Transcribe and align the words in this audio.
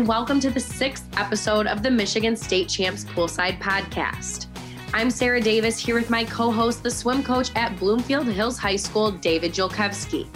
and 0.00 0.08
welcome 0.08 0.40
to 0.40 0.48
the 0.48 0.58
sixth 0.58 1.04
episode 1.18 1.66
of 1.66 1.82
the 1.82 1.90
Michigan 1.90 2.34
State 2.34 2.70
Champs 2.70 3.04
Poolside 3.04 3.60
Podcast. 3.60 4.46
I'm 4.94 5.10
Sarah 5.10 5.42
Davis 5.42 5.78
here 5.78 5.94
with 5.94 6.08
my 6.08 6.24
co 6.24 6.50
host, 6.50 6.82
the 6.82 6.90
swim 6.90 7.22
coach 7.22 7.50
at 7.54 7.78
Bloomfield 7.78 8.26
Hills 8.26 8.56
High 8.56 8.76
School, 8.76 9.10
David 9.10 9.52
Jolkowski. 9.52 10.26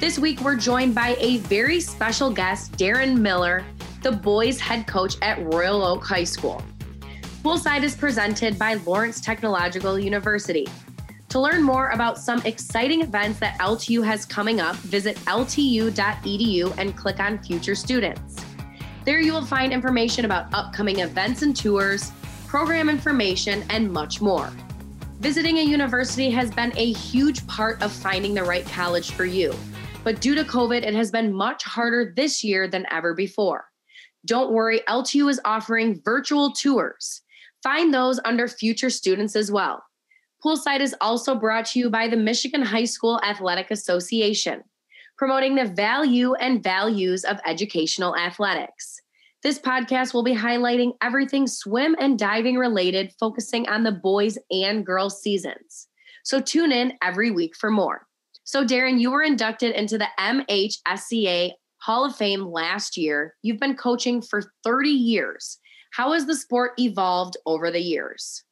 This 0.00 0.18
week, 0.18 0.40
we're 0.40 0.56
joined 0.56 0.94
by 0.94 1.14
a 1.20 1.36
very 1.40 1.78
special 1.78 2.30
guest, 2.30 2.72
Darren 2.78 3.18
Miller, 3.18 3.66
the 4.02 4.12
boys' 4.12 4.58
head 4.58 4.86
coach 4.86 5.16
at 5.20 5.44
Royal 5.44 5.84
Oak 5.84 6.02
High 6.02 6.24
School. 6.24 6.64
Poolside 7.42 7.82
is 7.82 7.94
presented 7.94 8.58
by 8.58 8.74
Lawrence 8.86 9.20
Technological 9.20 9.98
University. 9.98 10.66
To 11.28 11.38
learn 11.38 11.62
more 11.62 11.90
about 11.90 12.16
some 12.16 12.40
exciting 12.46 13.02
events 13.02 13.40
that 13.40 13.58
LTU 13.58 14.02
has 14.06 14.24
coming 14.24 14.58
up, 14.58 14.76
visit 14.76 15.16
ltu.edu 15.26 16.78
and 16.78 16.96
click 16.96 17.20
on 17.20 17.42
Future 17.42 17.74
Students. 17.74 18.45
There 19.06 19.20
you 19.20 19.32
will 19.32 19.46
find 19.46 19.72
information 19.72 20.24
about 20.24 20.52
upcoming 20.52 20.98
events 20.98 21.42
and 21.42 21.56
tours, 21.56 22.10
program 22.48 22.90
information, 22.90 23.64
and 23.70 23.88
much 23.88 24.20
more. 24.20 24.52
Visiting 25.20 25.58
a 25.58 25.62
university 25.62 26.28
has 26.30 26.50
been 26.50 26.72
a 26.76 26.92
huge 26.92 27.46
part 27.46 27.80
of 27.82 27.92
finding 27.92 28.34
the 28.34 28.42
right 28.42 28.66
college 28.66 29.12
for 29.12 29.24
you, 29.24 29.54
but 30.02 30.20
due 30.20 30.34
to 30.34 30.42
COVID, 30.42 30.82
it 30.82 30.92
has 30.92 31.12
been 31.12 31.32
much 31.32 31.62
harder 31.62 32.12
this 32.16 32.42
year 32.42 32.66
than 32.66 32.84
ever 32.90 33.14
before. 33.14 33.66
Don't 34.24 34.52
worry, 34.52 34.80
LTU 34.88 35.30
is 35.30 35.40
offering 35.44 36.02
virtual 36.04 36.50
tours. 36.50 37.22
Find 37.62 37.94
those 37.94 38.18
under 38.24 38.48
future 38.48 38.90
students 38.90 39.36
as 39.36 39.52
well. 39.52 39.84
Poolside 40.44 40.80
is 40.80 40.96
also 41.00 41.36
brought 41.36 41.66
to 41.66 41.78
you 41.78 41.90
by 41.90 42.08
the 42.08 42.16
Michigan 42.16 42.62
High 42.62 42.86
School 42.86 43.20
Athletic 43.22 43.70
Association, 43.70 44.64
promoting 45.16 45.54
the 45.54 45.64
value 45.64 46.34
and 46.34 46.62
values 46.62 47.24
of 47.24 47.38
educational 47.46 48.16
athletics. 48.16 48.95
This 49.46 49.60
podcast 49.60 50.12
will 50.12 50.24
be 50.24 50.34
highlighting 50.34 50.94
everything 51.00 51.46
swim 51.46 51.94
and 52.00 52.18
diving 52.18 52.56
related, 52.56 53.12
focusing 53.20 53.68
on 53.68 53.84
the 53.84 53.92
boys 53.92 54.36
and 54.50 54.84
girls 54.84 55.22
seasons. 55.22 55.86
So 56.24 56.40
tune 56.40 56.72
in 56.72 56.94
every 57.00 57.30
week 57.30 57.54
for 57.54 57.70
more. 57.70 58.08
So, 58.42 58.66
Darren, 58.66 58.98
you 58.98 59.12
were 59.12 59.22
inducted 59.22 59.76
into 59.76 59.98
the 59.98 60.08
MHSCA 60.18 61.52
Hall 61.78 62.04
of 62.04 62.16
Fame 62.16 62.46
last 62.46 62.96
year. 62.96 63.36
You've 63.42 63.60
been 63.60 63.76
coaching 63.76 64.20
for 64.20 64.42
30 64.64 64.88
years. 64.88 65.58
How 65.92 66.12
has 66.12 66.26
the 66.26 66.34
sport 66.34 66.72
evolved 66.80 67.36
over 67.46 67.70
the 67.70 67.78
years? 67.78 68.42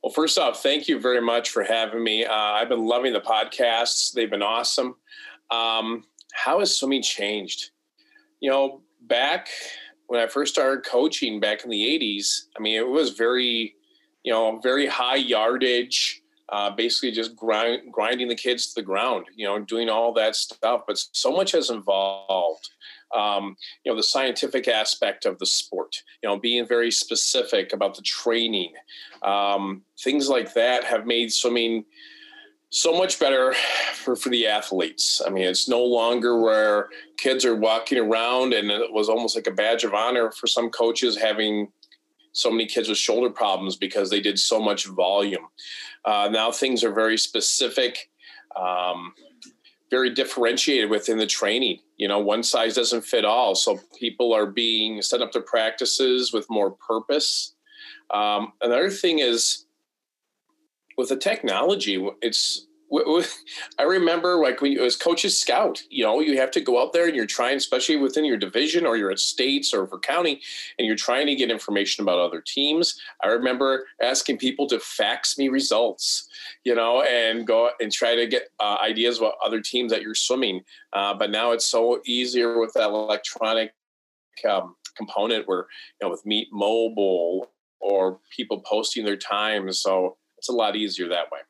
Well, 0.00 0.12
first 0.12 0.38
off, 0.38 0.62
thank 0.62 0.86
you 0.86 1.00
very 1.00 1.20
much 1.20 1.50
for 1.50 1.64
having 1.64 2.04
me. 2.04 2.24
Uh, 2.24 2.32
I've 2.32 2.68
been 2.68 2.86
loving 2.86 3.12
the 3.12 3.20
podcasts, 3.20 4.12
they've 4.12 4.30
been 4.30 4.42
awesome. 4.42 4.94
Um, 5.50 6.04
how 6.32 6.60
has 6.60 6.76
swimming 6.76 7.02
changed? 7.02 7.72
You 8.38 8.50
know, 8.50 8.82
back 9.00 9.48
when 10.10 10.20
I 10.20 10.26
first 10.26 10.52
started 10.52 10.84
coaching 10.84 11.38
back 11.38 11.62
in 11.62 11.70
the 11.70 11.82
80s, 11.82 12.46
I 12.58 12.60
mean, 12.60 12.76
it 12.76 12.88
was 12.88 13.10
very, 13.10 13.76
you 14.24 14.32
know, 14.32 14.58
very 14.60 14.88
high 14.88 15.14
yardage, 15.14 16.20
uh, 16.48 16.70
basically 16.70 17.12
just 17.12 17.36
grind, 17.36 17.92
grinding 17.92 18.26
the 18.26 18.34
kids 18.34 18.66
to 18.66 18.80
the 18.80 18.84
ground, 18.84 19.26
you 19.36 19.46
know, 19.46 19.60
doing 19.60 19.88
all 19.88 20.12
that 20.14 20.34
stuff. 20.34 20.82
But 20.84 20.98
so 21.12 21.30
much 21.30 21.52
has 21.52 21.70
evolved 21.70 22.68
um, 23.16 23.56
you 23.84 23.92
know 23.92 23.96
the 23.96 24.02
scientific 24.02 24.66
aspect 24.68 25.26
of 25.26 25.36
the 25.40 25.46
sport 25.46 25.96
you 26.22 26.28
know 26.28 26.38
being 26.38 26.64
very 26.64 26.92
specific 26.92 27.72
about 27.72 27.96
the 27.96 28.02
training 28.02 28.72
um, 29.22 29.82
things 29.98 30.28
like 30.28 30.54
that 30.54 30.84
have 30.84 31.06
made 31.06 31.32
swimming 31.32 31.84
so 32.70 32.96
much 32.96 33.18
better 33.18 33.54
for, 33.94 34.16
for 34.16 34.28
the 34.28 34.46
athletes. 34.46 35.20
I 35.24 35.30
mean, 35.30 35.44
it's 35.44 35.68
no 35.68 35.84
longer 35.84 36.40
where 36.40 36.88
kids 37.16 37.44
are 37.44 37.56
walking 37.56 37.98
around 37.98 38.54
and 38.54 38.70
it 38.70 38.92
was 38.92 39.08
almost 39.08 39.36
like 39.36 39.48
a 39.48 39.52
badge 39.52 39.84
of 39.84 39.92
honor 39.92 40.30
for 40.30 40.46
some 40.46 40.70
coaches 40.70 41.16
having 41.16 41.68
so 42.32 42.50
many 42.50 42.66
kids 42.66 42.88
with 42.88 42.96
shoulder 42.96 43.28
problems 43.28 43.76
because 43.76 44.08
they 44.08 44.20
did 44.20 44.38
so 44.38 44.60
much 44.60 44.86
volume. 44.86 45.48
Uh, 46.04 46.28
now 46.30 46.52
things 46.52 46.84
are 46.84 46.92
very 46.92 47.18
specific. 47.18 48.08
Um, 48.54 49.14
very 49.90 50.10
differentiated 50.10 50.88
within 50.88 51.18
the 51.18 51.26
training. 51.26 51.80
You 51.96 52.06
know, 52.06 52.20
one 52.20 52.44
size 52.44 52.76
doesn't 52.76 53.02
fit 53.02 53.24
all. 53.24 53.56
So 53.56 53.80
people 53.98 54.32
are 54.32 54.46
being 54.46 55.02
set 55.02 55.20
up 55.20 55.32
to 55.32 55.40
practices 55.40 56.32
with 56.32 56.48
more 56.48 56.70
purpose. 56.70 57.54
Um, 58.14 58.52
another 58.62 58.90
thing 58.90 59.18
is 59.18 59.66
with 61.00 61.08
the 61.08 61.16
technology, 61.16 62.06
it's 62.22 62.66
I 63.78 63.84
remember 63.84 64.36
like 64.36 64.60
when 64.60 64.72
you 64.72 64.84
as 64.84 64.96
coaches 64.96 65.40
scout, 65.40 65.80
you 65.90 66.04
know, 66.04 66.20
you 66.20 66.36
have 66.38 66.50
to 66.52 66.60
go 66.60 66.82
out 66.82 66.92
there 66.92 67.06
and 67.06 67.14
you're 67.14 67.24
trying, 67.24 67.56
especially 67.56 67.96
within 67.96 68.24
your 68.24 68.36
division 68.36 68.84
or 68.84 68.96
you're 68.96 69.12
at 69.12 69.20
states 69.20 69.72
or 69.72 69.86
for 69.86 69.98
county, 70.00 70.40
and 70.76 70.86
you're 70.86 70.96
trying 70.96 71.26
to 71.28 71.36
get 71.36 71.50
information 71.50 72.02
about 72.02 72.18
other 72.18 72.42
teams. 72.44 73.00
I 73.22 73.28
remember 73.28 73.86
asking 74.02 74.38
people 74.38 74.66
to 74.68 74.80
fax 74.80 75.38
me 75.38 75.48
results, 75.48 76.28
you 76.64 76.74
know, 76.74 77.02
and 77.02 77.46
go 77.46 77.70
and 77.80 77.92
try 77.92 78.16
to 78.16 78.26
get 78.26 78.48
uh, 78.58 78.78
ideas 78.82 79.18
about 79.18 79.34
other 79.44 79.60
teams 79.60 79.92
that 79.92 80.02
you're 80.02 80.14
swimming. 80.14 80.62
Uh, 80.92 81.14
but 81.14 81.30
now 81.30 81.52
it's 81.52 81.66
so 81.66 82.00
easier 82.06 82.58
with 82.58 82.72
that 82.74 82.88
electronic 82.88 83.72
um, 84.48 84.74
component 84.96 85.46
where, 85.46 85.66
you 86.00 86.06
know, 86.06 86.10
with 86.10 86.26
Meet 86.26 86.48
Mobile 86.50 87.52
or 87.80 88.18
people 88.36 88.60
posting 88.60 89.04
their 89.04 89.16
times. 89.16 89.80
So 89.80 90.16
it's 90.40 90.48
a 90.48 90.52
lot 90.52 90.74
easier 90.74 91.06
that 91.08 91.30
way. 91.30 91.40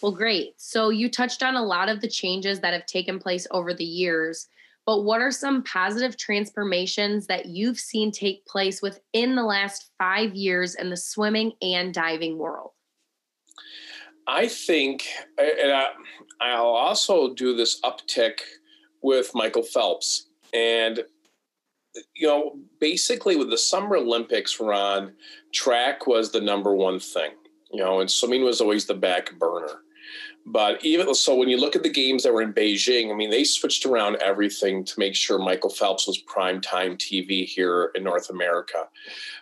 Well, 0.00 0.12
great. 0.12 0.54
So 0.56 0.88
you 0.88 1.10
touched 1.10 1.42
on 1.42 1.54
a 1.54 1.62
lot 1.62 1.90
of 1.90 2.00
the 2.00 2.08
changes 2.08 2.60
that 2.60 2.72
have 2.72 2.86
taken 2.86 3.18
place 3.18 3.46
over 3.50 3.74
the 3.74 3.84
years, 3.84 4.48
but 4.86 5.02
what 5.02 5.20
are 5.20 5.30
some 5.30 5.62
positive 5.64 6.16
transformations 6.16 7.26
that 7.26 7.46
you've 7.46 7.78
seen 7.78 8.10
take 8.10 8.46
place 8.46 8.80
within 8.80 9.34
the 9.34 9.42
last 9.42 9.90
five 9.98 10.34
years 10.34 10.74
in 10.74 10.88
the 10.88 10.96
swimming 10.96 11.52
and 11.60 11.92
diving 11.92 12.38
world? 12.38 12.70
I 14.26 14.48
think, 14.48 15.06
and 15.38 15.72
I, 15.72 15.88
I'll 16.40 16.66
also 16.66 17.34
do 17.34 17.54
this 17.54 17.80
uptick 17.82 18.40
with 19.02 19.30
Michael 19.34 19.62
Phelps. 19.62 20.28
And, 20.54 21.04
you 22.14 22.26
know, 22.26 22.58
basically 22.80 23.36
with 23.36 23.50
the 23.50 23.58
Summer 23.58 23.96
Olympics 23.96 24.58
run, 24.58 25.14
track 25.52 26.06
was 26.06 26.32
the 26.32 26.40
number 26.40 26.74
one 26.74 26.98
thing, 27.00 27.32
you 27.70 27.82
know, 27.82 28.00
and 28.00 28.10
swimming 28.10 28.44
was 28.44 28.60
always 28.60 28.86
the 28.86 28.94
back 28.94 29.38
burner. 29.38 29.82
But 30.48 30.84
even 30.84 31.12
so, 31.14 31.34
when 31.34 31.48
you 31.48 31.56
look 31.56 31.74
at 31.74 31.82
the 31.82 31.90
games 31.90 32.22
that 32.22 32.32
were 32.32 32.42
in 32.42 32.52
Beijing, 32.52 33.10
I 33.10 33.16
mean, 33.16 33.30
they 33.30 33.42
switched 33.42 33.84
around 33.84 34.16
everything 34.16 34.84
to 34.84 34.98
make 34.98 35.16
sure 35.16 35.40
Michael 35.40 35.70
Phelps 35.70 36.06
was 36.06 36.18
prime 36.18 36.60
time 36.60 36.96
TV 36.96 37.44
here 37.44 37.90
in 37.96 38.04
North 38.04 38.30
America. 38.30 38.86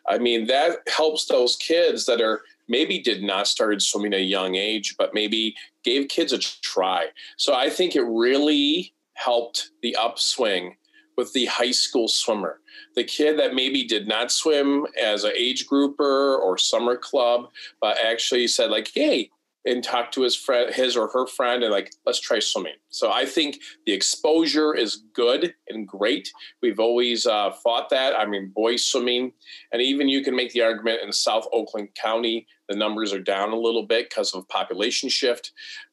I 0.09 0.17
mean, 0.17 0.47
that 0.47 0.79
helps 0.89 1.27
those 1.27 1.57
kids 1.57 2.07
that 2.07 2.23
are 2.23 2.41
maybe 2.69 2.99
did 2.99 3.23
not 3.23 3.47
start 3.47 3.83
swimming 3.83 4.15
at 4.15 4.21
a 4.21 4.25
young 4.25 4.55
age, 4.55 4.95
but 4.97 5.13
maybe 5.13 5.55
gave 5.83 6.09
kids 6.09 6.33
a 6.33 6.39
try. 6.39 7.09
So 7.37 7.55
I 7.55 7.69
think 7.69 7.95
it 7.95 8.05
really 8.05 8.95
helped 9.13 9.73
the 9.83 9.95
upswing 9.97 10.77
with 11.17 11.33
the 11.33 11.47
high 11.47 11.71
school 11.71 12.09
swimmer. 12.09 12.61
The 12.97 13.05
kid 13.05 13.39
that 13.39 13.55
maybe 13.55 13.85
did 13.85 14.09
not 14.09 14.31
swim 14.31 14.87
as 15.01 15.25
an 15.25 15.33
age 15.37 15.67
grouper 15.67 16.37
or 16.37 16.59
summer 16.59 16.97
club, 16.97 17.49
but 17.81 17.99
actually 18.05 18.47
said 18.49 18.71
like, 18.71 18.91
"Hey, 18.95 19.31
and 19.67 19.83
talked 19.83 20.13
to 20.15 20.23
his 20.23 20.37
friend, 20.37 20.75
his 20.75 20.97
or 20.97 21.09
her 21.09 21.27
friend, 21.27 21.63
and 21.63 21.73
like, 21.73 21.95
let's 22.05 22.21
try 22.21 22.39
swimming. 22.39 22.75
So 22.91 23.11
I 23.11 23.25
think 23.25 23.61
the 23.87 23.93
exposure 23.93 24.75
is 24.75 25.05
good 25.15 25.55
and 25.69 25.89
great. 25.89 26.31
We've 26.61 26.81
always 26.81 27.27
uh, 27.27 27.51
fought 27.51 27.89
that. 27.91 28.19
I 28.19 28.27
mean, 28.27 28.53
boys 28.55 28.85
swimming, 28.85 29.33
and 29.73 29.81
even 29.81 30.09
you 30.09 30.23
can 30.23 30.37
make 30.37 30.53
the 30.53 30.63
argument 30.63 31.01
in 31.03 31.13
South 31.13 31.47
Oakland 31.53 31.89
County, 31.95 32.47
the 32.69 32.77
numbers 32.77 33.13
are 33.13 33.21
down 33.21 33.53
a 33.53 33.59
little 33.59 33.87
bit 33.87 34.11
because 34.11 34.35
of 34.35 34.49
population 34.49 35.09
shift, 35.09 35.53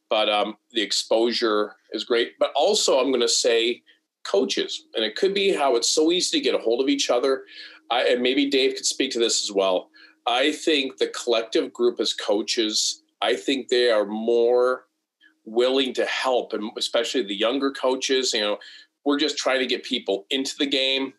but 0.10 0.30
um, 0.30 0.58
the 0.72 0.82
exposure 0.82 1.76
is 1.94 2.04
great. 2.04 2.34
But 2.40 2.52
also, 2.56 3.00
I'm 3.00 3.12
going 3.12 3.22
to 3.22 3.30
say 3.30 3.84
coaches, 4.24 4.86
and 4.96 5.04
it 5.04 5.16
could 5.16 5.34
be 5.34 5.54
how 5.54 5.76
it's 5.76 5.90
so 5.90 6.12
easy 6.12 6.40
to 6.40 6.44
get 6.44 6.56
a 6.56 6.60
hold 6.64 6.82
of 6.82 6.90
each 6.90 7.10
other. 7.10 7.44
I, 7.90 8.04
and 8.04 8.22
maybe 8.22 8.50
Dave 8.50 8.76
could 8.76 8.86
speak 8.86 9.12
to 9.12 9.20
this 9.20 9.44
as 9.44 9.52
well. 9.52 9.90
I 10.28 10.52
think 10.52 10.98
the 10.98 11.08
collective 11.08 11.74
group 11.74 12.00
as 12.00 12.14
coaches 12.14 13.02
I 13.22 13.36
think 13.36 13.68
they 13.68 13.92
are 13.92 14.06
more 14.06 14.86
willing 15.46 15.94
to 15.94 16.06
help, 16.06 16.54
and 16.54 16.72
especially 16.78 17.24
the 17.24 17.36
younger 17.36 17.72
coaches. 17.72 18.34
You 18.34 18.42
know, 18.42 18.58
we're 19.06 19.20
just 19.20 19.38
trying 19.38 19.60
to 19.60 19.68
get 19.68 19.84
people 19.84 20.26
into 20.30 20.56
the 20.58 20.66
game 20.66 21.14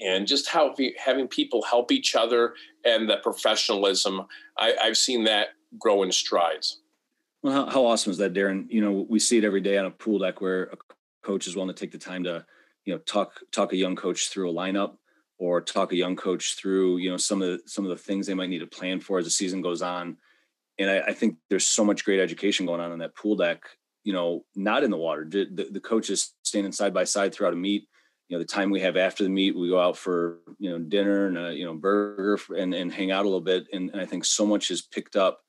and 0.00 0.26
just 0.26 0.48
how 0.48 0.74
having 1.02 1.28
people 1.28 1.62
help 1.62 1.92
each 1.92 2.14
other 2.14 2.54
and 2.84 3.08
the 3.08 3.16
professionalism. 3.18 4.22
I, 4.58 4.74
I've 4.82 4.96
seen 4.96 5.24
that 5.24 5.48
grow 5.78 6.02
in 6.02 6.12
strides. 6.12 6.80
Well, 7.42 7.52
how, 7.52 7.70
how, 7.70 7.86
awesome 7.86 8.10
is 8.10 8.18
that, 8.18 8.32
Darren? 8.32 8.66
You 8.70 8.80
know, 8.80 9.06
we 9.08 9.18
see 9.18 9.38
it 9.38 9.44
every 9.44 9.60
day 9.60 9.76
on 9.76 9.84
a 9.84 9.90
pool 9.90 10.18
deck 10.18 10.40
where 10.40 10.64
a 10.64 10.76
coach 11.24 11.46
is 11.46 11.56
willing 11.56 11.74
to 11.74 11.80
take 11.80 11.92
the 11.92 11.98
time 11.98 12.24
to, 12.24 12.44
you 12.84 12.94
know, 12.94 12.98
talk 13.00 13.40
talk 13.50 13.72
a 13.72 13.76
young 13.76 13.96
coach 13.96 14.28
through 14.28 14.50
a 14.50 14.54
lineup 14.54 14.96
or 15.38 15.60
talk 15.60 15.92
a 15.92 15.96
young 15.96 16.14
coach 16.14 16.54
through, 16.54 16.98
you 16.98 17.10
know, 17.10 17.16
some 17.16 17.42
of 17.42 17.48
the 17.48 17.68
some 17.68 17.84
of 17.84 17.90
the 17.90 17.96
things 17.96 18.26
they 18.26 18.34
might 18.34 18.50
need 18.50 18.60
to 18.60 18.66
plan 18.66 19.00
for 19.00 19.18
as 19.18 19.24
the 19.24 19.30
season 19.30 19.62
goes 19.62 19.82
on 19.82 20.16
and 20.78 20.90
I, 20.90 21.00
I, 21.00 21.12
think 21.12 21.36
there's 21.50 21.66
so 21.66 21.84
much 21.84 22.04
great 22.04 22.20
education 22.20 22.66
going 22.66 22.80
on 22.80 22.92
on 22.92 22.98
that 22.98 23.14
pool 23.14 23.36
deck. 23.36 23.62
You 24.02 24.12
know, 24.12 24.44
not 24.54 24.84
in 24.84 24.90
the 24.90 24.98
water. 24.98 25.24
The, 25.24 25.68
the, 25.70 25.80
coaches 25.80 26.34
standing 26.42 26.72
side 26.72 26.92
by 26.92 27.04
side 27.04 27.32
throughout 27.32 27.54
a 27.54 27.56
meet 27.56 27.88
you 28.28 28.36
know 28.36 28.42
the 28.42 28.46
time 28.46 28.70
we 28.70 28.80
have 28.80 28.96
after 28.96 29.22
the 29.22 29.30
meet 29.30 29.56
we 29.56 29.68
go 29.68 29.80
out 29.80 29.96
for 29.96 30.38
you 30.58 30.70
know 30.70 30.78
dinner 30.78 31.26
and 31.26 31.38
a 31.38 31.52
you 31.52 31.64
know 31.64 31.74
burger 31.74 32.38
and, 32.56 32.74
and 32.74 32.92
hang 32.92 33.10
out 33.10 33.24
a 33.24 33.28
little 33.28 33.40
bit 33.40 33.66
and, 33.72 33.90
and 33.90 34.00
i 34.00 34.06
think 34.06 34.24
so 34.24 34.46
much 34.46 34.70
is 34.70 34.82
picked 34.82 35.16
up 35.16 35.40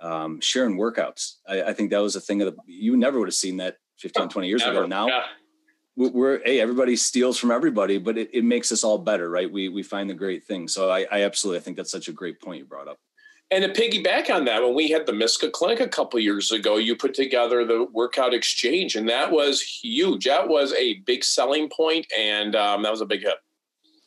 um, 0.00 0.40
sharing 0.40 0.78
workouts 0.78 1.36
I, 1.48 1.62
I, 1.62 1.72
think 1.72 1.90
that 1.90 2.02
was 2.02 2.14
a 2.14 2.20
thing 2.20 2.40
of 2.40 2.54
the, 2.54 2.56
you 2.66 2.96
never 2.96 3.18
would 3.18 3.26
have 3.26 3.34
seen 3.34 3.56
that 3.56 3.78
15 3.98 4.28
20 4.28 4.48
years 4.48 4.62
Never. 4.62 4.78
ago 4.78 4.86
now 4.86 5.06
yeah. 5.08 5.24
we're 5.96 6.40
hey 6.44 6.60
everybody 6.60 6.96
steals 6.96 7.38
from 7.38 7.50
everybody 7.50 7.98
but 7.98 8.18
it, 8.18 8.30
it 8.32 8.44
makes 8.44 8.72
us 8.72 8.84
all 8.84 8.98
better 8.98 9.28
right 9.30 9.50
we 9.50 9.68
we 9.68 9.82
find 9.82 10.08
the 10.08 10.14
great 10.14 10.44
things 10.44 10.72
so 10.72 10.90
I, 10.90 11.06
I 11.10 11.22
absolutely 11.22 11.58
i 11.58 11.62
think 11.62 11.76
that's 11.76 11.90
such 11.90 12.08
a 12.08 12.12
great 12.12 12.40
point 12.40 12.58
you 12.58 12.64
brought 12.64 12.88
up 12.88 12.98
and 13.50 13.64
to 13.64 13.80
piggyback 13.80 14.34
on 14.34 14.44
that, 14.44 14.62
when 14.62 14.74
we 14.74 14.90
had 14.90 15.06
the 15.06 15.12
MISCA 15.12 15.50
Clinic 15.52 15.80
a 15.80 15.88
couple 15.88 16.20
years 16.20 16.52
ago, 16.52 16.76
you 16.76 16.94
put 16.94 17.14
together 17.14 17.64
the 17.64 17.86
workout 17.92 18.34
exchange, 18.34 18.94
and 18.94 19.08
that 19.08 19.32
was 19.32 19.62
huge. 19.62 20.26
That 20.26 20.48
was 20.48 20.74
a 20.74 20.94
big 21.06 21.24
selling 21.24 21.70
point, 21.70 22.06
and 22.16 22.54
um, 22.54 22.82
that 22.82 22.90
was 22.90 23.00
a 23.00 23.06
big 23.06 23.22
hit. 23.22 23.36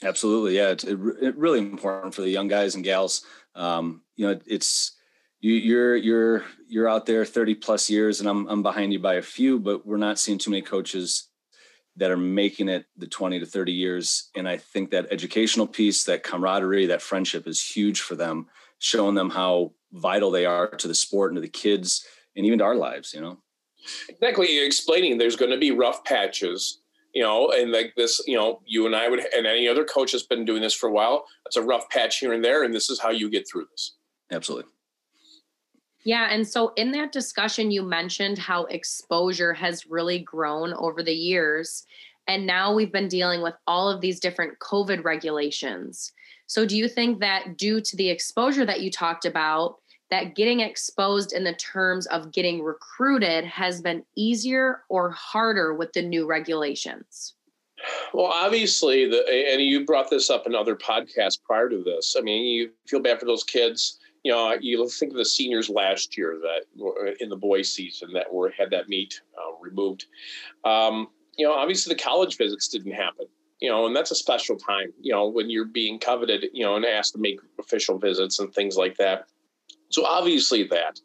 Absolutely, 0.04 0.58
yeah, 0.58 0.70
it's 0.70 0.84
it, 0.84 1.00
it 1.22 1.36
really 1.36 1.58
important 1.58 2.14
for 2.14 2.22
the 2.22 2.30
young 2.30 2.48
guys 2.48 2.76
and 2.76 2.84
gals. 2.84 3.26
Um, 3.56 4.04
you 4.16 4.28
know, 4.28 4.40
it's 4.46 4.98
you, 5.42 5.54
you're 5.54 5.96
you're 5.96 6.44
you're 6.68 6.88
out 6.88 7.06
there 7.06 7.26
30 7.26 7.56
plus 7.56 7.90
years, 7.90 8.20
and 8.20 8.30
I'm 8.30 8.48
I'm 8.48 8.64
behind 8.64 8.94
you 8.94 9.00
by 9.00 9.16
a 9.16 9.22
few, 9.22 9.60
but 9.60 9.86
we're 9.86 9.98
not 9.98 10.20
seeing 10.20 10.38
too 10.38 10.52
many 10.52 10.62
coaches 10.62 11.28
that 11.98 12.12
are 12.12 12.18
making 12.18 12.70
it 12.70 12.86
the 12.98 13.08
20 13.08 13.40
to 13.40 13.46
30 13.46 13.72
years. 13.74 14.30
And 14.36 14.48
I 14.48 14.58
think 14.58 14.92
that 14.92 15.08
educational 15.12 15.68
piece, 15.68 16.06
that 16.06 16.24
camaraderie, 16.24 16.86
that 16.86 17.02
friendship 17.02 17.48
is 17.48 17.62
huge 17.62 18.00
for 18.02 18.16
them 18.16 18.48
showing 18.80 19.14
them 19.14 19.30
how 19.30 19.72
vital 19.92 20.32
they 20.32 20.46
are 20.46 20.68
to 20.68 20.88
the 20.88 20.96
sport 20.96 21.32
and 21.32 21.38
to 21.38 21.42
the 21.42 21.48
kids 21.48 22.06
and 22.36 22.46
even 22.46 22.60
to 22.60 22.66
our 22.66 22.76
lives, 22.76 23.14
you 23.14 23.22
know? 23.22 23.38
Exactly. 24.10 24.56
You're 24.56 24.66
explaining 24.66 25.18
there's 25.18 25.36
going 25.36 25.52
to 25.52 25.58
be 25.58 25.72
rough 25.72 26.04
patches, 26.04 26.82
you 27.14 27.22
know, 27.22 27.52
and 27.52 27.72
like 27.72 27.94
this, 27.96 28.22
you 28.26 28.38
know, 28.38 28.62
you 28.66 28.86
and 28.86 28.96
I 28.96 29.10
would, 29.10 29.20
and 29.36 29.46
any 29.46 29.68
other 29.68 29.86
coach 29.86 30.12
has 30.14 30.24
been 30.24 30.46
doing 30.46 30.62
this 30.62 30.74
for 30.74 30.88
a 30.88 30.92
while. 30.92 31.26
It's 31.46 31.58
a 31.58 31.62
rough 31.62 31.90
patch 31.90 32.20
here 32.20 32.34
and 32.34 32.44
there. 32.44 32.64
And 32.64 32.74
this 32.74 32.90
is 32.90 33.00
how 33.00 33.10
you 33.10 33.30
get 33.30 33.48
through 33.48 33.68
this. 33.72 33.98
Absolutely. 34.32 34.72
Yeah. 36.04 36.30
And 36.32 36.48
so 36.48 36.74
in 36.76 36.92
that 36.92 37.12
discussion, 37.12 37.72
you 37.72 37.84
mentioned 37.84 38.38
how 38.38 38.66
exposure 38.66 39.54
has 39.54 39.86
really 39.86 40.20
grown 40.20 40.74
over 40.74 41.04
the 41.04 41.14
years. 41.14 41.86
And 42.28 42.46
now 42.46 42.74
we've 42.74 42.92
been 42.92 43.08
dealing 43.08 43.42
with 43.42 43.56
all 43.68 43.90
of 43.90 44.02
these 44.02 44.20
different 44.20 44.58
COVID 44.60 45.04
regulations. 45.04 46.12
So, 46.48 46.66
do 46.66 46.78
you 46.78 46.88
think 46.88 47.20
that 47.20 47.58
due 47.58 47.80
to 47.82 47.96
the 47.96 48.10
exposure 48.10 48.66
that 48.66 48.82
you 48.82 48.92
talked 48.92 49.26
about, 49.26 49.78
that 50.10 50.36
getting 50.36 50.60
exposed 50.60 51.32
in 51.32 51.46
the 51.46 51.54
terms 51.54 52.06
of 52.08 52.32
getting 52.32 52.62
recruited 52.62 53.46
has 53.46 53.82
been 53.82 54.04
easier 54.18 54.84
or 54.90 55.12
harder 55.12 55.74
with 55.74 55.94
the 55.94 56.02
new 56.02 56.28
regulations? 56.28 57.36
Well, 58.14 58.26
obviously, 58.26 59.10
the 59.10 59.24
and 59.52 59.62
you 59.62 59.86
brought 59.86 60.10
this 60.10 60.30
up 60.30 60.46
in 60.46 60.54
other 60.54 60.76
podcasts 60.76 61.42
prior 61.42 61.70
to 61.70 61.82
this. 61.84 62.16
I 62.18 62.22
mean, 62.22 62.46
you 62.46 62.72
feel 62.86 63.00
bad 63.00 63.20
for 63.20 63.26
those 63.26 63.44
kids. 63.44 64.00
You 64.24 64.32
know, 64.32 64.56
you 64.60 64.88
think 64.90 65.12
of 65.12 65.18
the 65.18 65.26
seniors 65.26 65.70
last 65.70 66.18
year 66.18 66.40
that 66.42 67.16
in 67.20 67.30
the 67.30 67.36
boys' 67.36 67.74
season 67.74 68.14
that 68.14 68.32
were 68.32 68.52
had 68.52 68.70
that 68.72 68.88
meet 68.88 69.22
uh, 69.38 69.58
removed. 69.60 70.06
Um, 70.64 71.08
you 71.38 71.48
know, 71.48 71.54
obviously 71.54 71.94
the 71.94 72.02
college 72.02 72.38
visits 72.38 72.68
didn't 72.68 72.92
happen 72.92 73.26
you 73.62 73.70
know, 73.70 73.86
and 73.86 73.96
that's 73.96 74.12
a 74.12 74.16
special 74.16 74.58
time, 74.58 74.92
you 75.00 75.14
know, 75.14 75.28
when 75.28 75.50
you're 75.50 75.66
being 75.66 76.00
coveted, 76.00 76.46
you 76.52 76.66
know, 76.66 76.76
and 76.76 76.84
asked 76.84 77.14
to 77.14 77.20
make 77.20 77.40
official 77.60 77.98
visits 78.00 78.40
and 78.40 78.54
things 78.54 78.76
like 78.76 78.98
that. 78.98 79.26
So 79.90 80.04
obviously 80.04 80.64
that. 80.64 81.00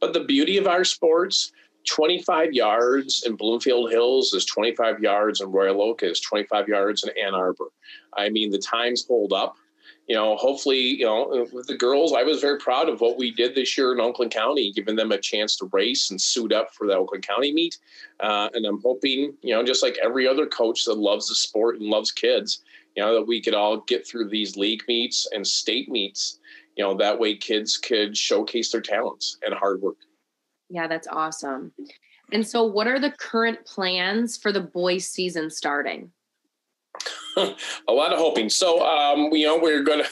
But 0.00 0.12
the 0.12 0.24
beauty 0.24 0.56
of 0.56 0.68
our 0.68 0.84
sports, 0.84 1.52
25 1.88 2.52
yards 2.52 3.24
in 3.26 3.34
Bloomfield 3.34 3.90
Hills 3.90 4.32
is 4.34 4.44
25 4.44 5.00
yards 5.00 5.40
in 5.40 5.50
Royal 5.50 5.82
Oak 5.82 6.04
is 6.04 6.20
25 6.20 6.68
yards 6.68 7.02
in 7.02 7.10
Ann 7.20 7.34
Arbor. 7.34 7.72
I 8.16 8.28
mean, 8.28 8.50
the 8.50 8.58
times 8.58 9.04
hold 9.06 9.32
up 9.32 9.56
you 10.06 10.14
know, 10.14 10.36
hopefully, 10.36 10.78
you 10.78 11.04
know, 11.04 11.46
with 11.52 11.66
the 11.66 11.76
girls, 11.76 12.12
I 12.12 12.22
was 12.22 12.40
very 12.40 12.58
proud 12.58 12.88
of 12.88 13.00
what 13.00 13.18
we 13.18 13.32
did 13.32 13.54
this 13.54 13.76
year 13.76 13.92
in 13.92 14.00
Oakland 14.00 14.30
County, 14.30 14.72
giving 14.72 14.94
them 14.94 15.10
a 15.10 15.18
chance 15.18 15.56
to 15.56 15.68
race 15.72 16.10
and 16.10 16.20
suit 16.20 16.52
up 16.52 16.72
for 16.72 16.86
the 16.86 16.94
Oakland 16.94 17.26
County 17.26 17.52
meet. 17.52 17.78
Uh, 18.20 18.48
and 18.54 18.64
I'm 18.64 18.80
hoping, 18.80 19.34
you 19.42 19.54
know, 19.54 19.64
just 19.64 19.82
like 19.82 19.98
every 20.02 20.28
other 20.28 20.46
coach 20.46 20.84
that 20.84 20.96
loves 20.96 21.28
the 21.28 21.34
sport 21.34 21.80
and 21.80 21.88
loves 21.88 22.12
kids, 22.12 22.62
you 22.94 23.02
know, 23.02 23.14
that 23.14 23.26
we 23.26 23.40
could 23.40 23.54
all 23.54 23.80
get 23.80 24.06
through 24.06 24.28
these 24.28 24.56
league 24.56 24.82
meets 24.86 25.26
and 25.32 25.44
state 25.44 25.88
meets. 25.88 26.38
You 26.76 26.84
know, 26.84 26.96
that 26.98 27.18
way 27.18 27.34
kids 27.34 27.76
could 27.76 28.16
showcase 28.16 28.70
their 28.70 28.82
talents 28.82 29.38
and 29.44 29.54
hard 29.54 29.82
work. 29.82 29.96
Yeah, 30.68 30.86
that's 30.86 31.08
awesome. 31.08 31.72
And 32.32 32.46
so, 32.46 32.64
what 32.64 32.86
are 32.86 33.00
the 33.00 33.12
current 33.12 33.64
plans 33.64 34.36
for 34.36 34.52
the 34.52 34.60
boys' 34.60 35.08
season 35.08 35.50
starting? 35.50 36.10
a 37.88 37.92
lot 37.92 38.12
of 38.12 38.18
hoping. 38.18 38.48
So, 38.48 38.84
um, 38.86 39.32
you 39.32 39.46
know, 39.46 39.58
we're 39.58 39.82
going 39.82 40.02
to, 40.02 40.08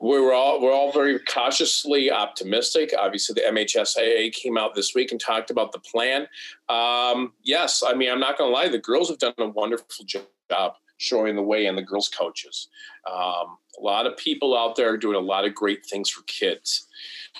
we're 0.00 0.32
all, 0.32 0.60
we're 0.60 0.72
all 0.72 0.92
very 0.92 1.18
cautiously 1.20 2.10
optimistic. 2.10 2.94
Obviously, 2.98 3.34
the 3.34 3.48
MHSAA 3.48 4.32
came 4.32 4.56
out 4.56 4.74
this 4.74 4.94
week 4.94 5.12
and 5.12 5.20
talked 5.20 5.50
about 5.50 5.72
the 5.72 5.78
plan. 5.80 6.26
Um, 6.68 7.32
yes, 7.42 7.82
I 7.86 7.94
mean, 7.94 8.10
I'm 8.10 8.20
not 8.20 8.38
going 8.38 8.50
to 8.50 8.54
lie, 8.54 8.68
the 8.68 8.78
girls 8.78 9.10
have 9.10 9.18
done 9.18 9.34
a 9.38 9.48
wonderful 9.48 10.04
job 10.06 10.74
showing 10.96 11.36
the 11.36 11.42
way 11.42 11.66
and 11.66 11.76
the 11.76 11.82
girls' 11.82 12.08
coaches. 12.08 12.68
Um, 13.06 13.58
a 13.78 13.82
lot 13.82 14.06
of 14.06 14.16
people 14.16 14.56
out 14.56 14.74
there 14.74 14.92
are 14.92 14.98
doing 14.98 15.16
a 15.16 15.20
lot 15.20 15.44
of 15.44 15.54
great 15.54 15.84
things 15.84 16.08
for 16.10 16.22
kids. 16.22 16.86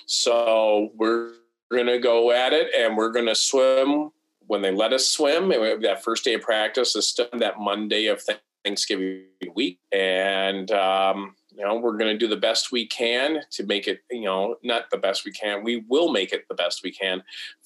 So, 0.05 0.91
we're 0.95 1.33
going 1.71 1.87
to 1.87 1.99
go 1.99 2.31
at 2.31 2.53
it 2.53 2.69
and 2.77 2.95
we're 2.95 3.11
going 3.11 3.27
to 3.27 3.35
swim 3.35 4.11
when 4.47 4.61
they 4.61 4.71
let 4.71 4.93
us 4.93 5.07
swim. 5.07 5.49
That 5.49 6.03
first 6.03 6.23
day 6.23 6.35
of 6.35 6.41
practice 6.41 6.95
is 6.95 7.07
still 7.07 7.27
that 7.33 7.59
Monday 7.59 8.07
of 8.07 8.21
Thanksgiving 8.69 9.23
week, 9.55 9.79
and 9.91 10.69
um, 10.71 11.35
you 11.49 11.65
know 11.65 11.79
we're 11.79 11.97
going 11.97 12.11
to 12.11 12.17
do 12.17 12.27
the 12.27 12.37
best 12.37 12.71
we 12.71 12.85
can 12.85 13.39
to 13.51 13.63
make 13.65 13.87
it. 13.87 14.01
You 14.11 14.25
know, 14.25 14.55
not 14.63 14.91
the 14.91 14.97
best 14.97 15.25
we 15.25 15.31
can. 15.31 15.63
We 15.63 15.83
will 15.89 16.11
make 16.11 16.31
it 16.33 16.45
the 16.47 16.55
best 16.55 16.81
we 16.83 16.91
can 16.91 17.23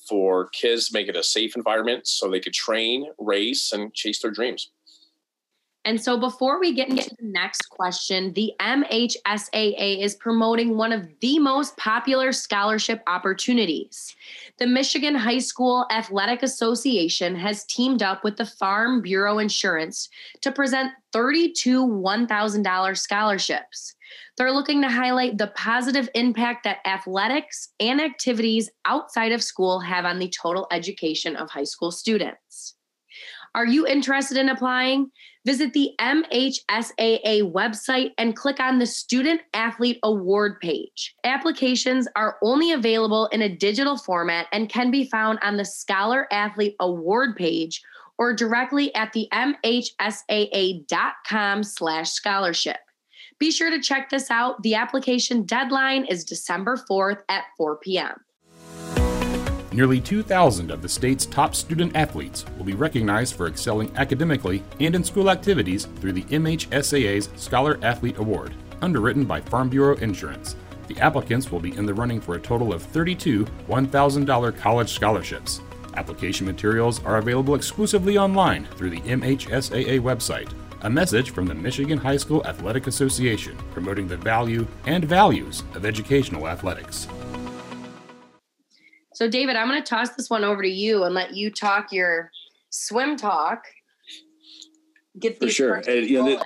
for 0.08 0.48
kids, 0.50 0.94
make 0.94 1.10
it 1.10 1.18
a 1.18 1.24
safe 1.24 1.58
environment 1.58 2.08
so 2.08 2.30
they 2.30 2.40
could 2.40 2.54
train, 2.54 3.08
race, 3.20 3.74
and 3.74 3.94
chase 3.94 4.22
their 4.22 4.32
dreams. 4.32 4.72
And 5.86 6.02
so, 6.02 6.18
before 6.18 6.62
we 6.62 6.74
get 6.74 6.90
into 6.90 7.14
the 7.20 7.26
next 7.26 7.70
question, 7.70 8.32
the 8.34 8.54
MHSAA 8.62 10.02
is 10.02 10.16
promoting 10.16 10.78
one 10.78 10.94
of 10.94 11.08
the 11.20 11.40
most 11.40 11.76
popular 11.76 12.32
scholarship 12.32 13.02
opportunities. 13.06 14.16
The 14.60 14.68
Michigan 14.68 15.14
High 15.14 15.40
School 15.40 15.86
Athletic 15.92 16.42
Association 16.42 17.36
has 17.36 17.66
teamed 17.66 18.02
up 18.02 18.24
with 18.24 18.38
the 18.38 18.46
Farm 18.46 19.02
Bureau 19.02 19.40
Insurance 19.40 20.08
to 20.40 20.54
present 20.54 20.92
32 21.12 21.86
$1,000 21.86 22.98
scholarships. 22.98 23.96
They're 24.38 24.54
looking 24.54 24.82
to 24.84 24.90
highlight 24.90 25.38
the 25.38 25.48
positive 25.48 26.08
impact 26.16 26.64
that 26.64 26.86
athletics 26.86 27.70
and 27.80 28.00
activities 28.00 28.70
outside 28.86 29.34
of 29.34 29.44
school 29.44 29.80
have 29.82 30.06
on 30.06 30.20
the 30.20 30.30
total 30.30 30.68
education 30.72 31.36
of 31.36 31.50
high 31.50 31.66
school 31.66 31.92
students. 31.92 32.76
Are 33.56 33.66
you 33.68 33.86
interested 33.86 34.38
in 34.38 34.50
applying? 34.50 35.12
Visit 35.46 35.74
the 35.74 35.92
MHSAA 36.02 37.52
website 37.52 38.12
and 38.18 38.36
click 38.36 38.60
on 38.60 38.80
the 38.80 38.88
Student 38.88 39.42
Athlete 39.54 40.00
Award 40.02 40.60
page. 40.60 41.14
Applications 41.24 42.08
are 42.16 42.38
only 42.42 42.72
available 42.72 43.28
in 43.28 43.44
a 43.44 43.56
digital 43.56 43.96
format 43.96 44.48
and 44.52 44.70
can 44.70 44.90
be 44.90 45.06
found 45.06 45.38
on 45.44 45.58
the 45.58 45.66
Scholar 45.66 46.28
Athlete 46.32 46.76
Award 46.80 47.36
page 47.36 47.80
or 48.18 48.34
directly 48.34 48.94
at 48.96 49.14
the 49.14 49.28
mhsaa.com 49.34 50.04
slash 51.64 52.10
scholarship. 52.12 52.78
Be 53.38 53.52
sure 53.52 53.70
to 53.70 53.82
check 53.82 54.10
this 54.10 54.32
out. 54.32 54.64
The 54.64 54.76
application 54.76 55.44
deadline 55.44 56.06
is 56.06 56.24
December 56.24 56.78
4th 56.90 57.22
at 57.30 57.44
4 57.58 57.78
p.m. 57.78 58.16
Nearly 59.74 60.00
2,000 60.00 60.70
of 60.70 60.84
the 60.84 60.88
state's 60.88 61.26
top 61.26 61.56
student 61.56 61.96
athletes 61.96 62.46
will 62.58 62.64
be 62.64 62.76
recognized 62.76 63.34
for 63.34 63.48
excelling 63.48 63.92
academically 63.98 64.62
and 64.80 64.94
in 64.94 65.04
school 65.04 65.32
activities 65.32 65.86
through 66.00 66.14
the 66.14 66.26
MHSAA's 66.26 67.30
Scholar 67.42 67.80
Athlete 67.82 68.20
Award, 68.20 68.54
underwritten 68.84 69.26
by 69.26 69.42
Farm 69.42 69.70
Bureau 69.70 69.98
Insurance. 69.98 70.56
The 70.88 71.00
applicants 71.00 71.52
will 71.52 71.60
be 71.60 71.76
in 71.76 71.88
the 71.88 71.94
running 71.94 72.22
for 72.22 72.36
a 72.36 72.40
total 72.40 72.72
of 72.72 72.84
32 72.84 73.46
$1,000 73.68 74.58
college 74.60 74.94
scholarships. 74.94 75.60
Application 75.96 76.46
materials 76.46 77.04
are 77.04 77.18
available 77.18 77.56
exclusively 77.56 78.16
online 78.16 78.66
through 78.76 78.92
the 78.92 79.02
MHSAA 79.02 80.00
website. 80.00 80.54
A 80.82 80.90
message 80.90 81.32
from 81.32 81.48
the 81.48 81.56
Michigan 81.56 81.98
High 81.98 82.18
School 82.18 82.46
Athletic 82.46 82.86
Association 82.86 83.58
promoting 83.74 84.08
the 84.08 84.18
value 84.18 84.68
and 84.86 85.04
values 85.04 85.64
of 85.74 85.84
educational 85.84 86.48
athletics. 86.48 87.08
So, 89.24 89.30
David, 89.30 89.56
I'm 89.56 89.70
going 89.70 89.82
to 89.82 89.90
toss 89.90 90.10
this 90.10 90.30
one 90.30 90.44
over 90.44 90.62
to 90.62 90.70
you 90.70 91.06
and 91.06 91.16
let 91.16 91.34
you 91.34 91.50
talk 91.50 91.94
your 91.94 92.30
swim 92.72 93.16
talk. 93.16 93.64
Get 95.18 95.40
for 95.40 95.48
sure. 95.48 95.76
And, 95.76 96.10
you 96.10 96.22
know, 96.22 96.44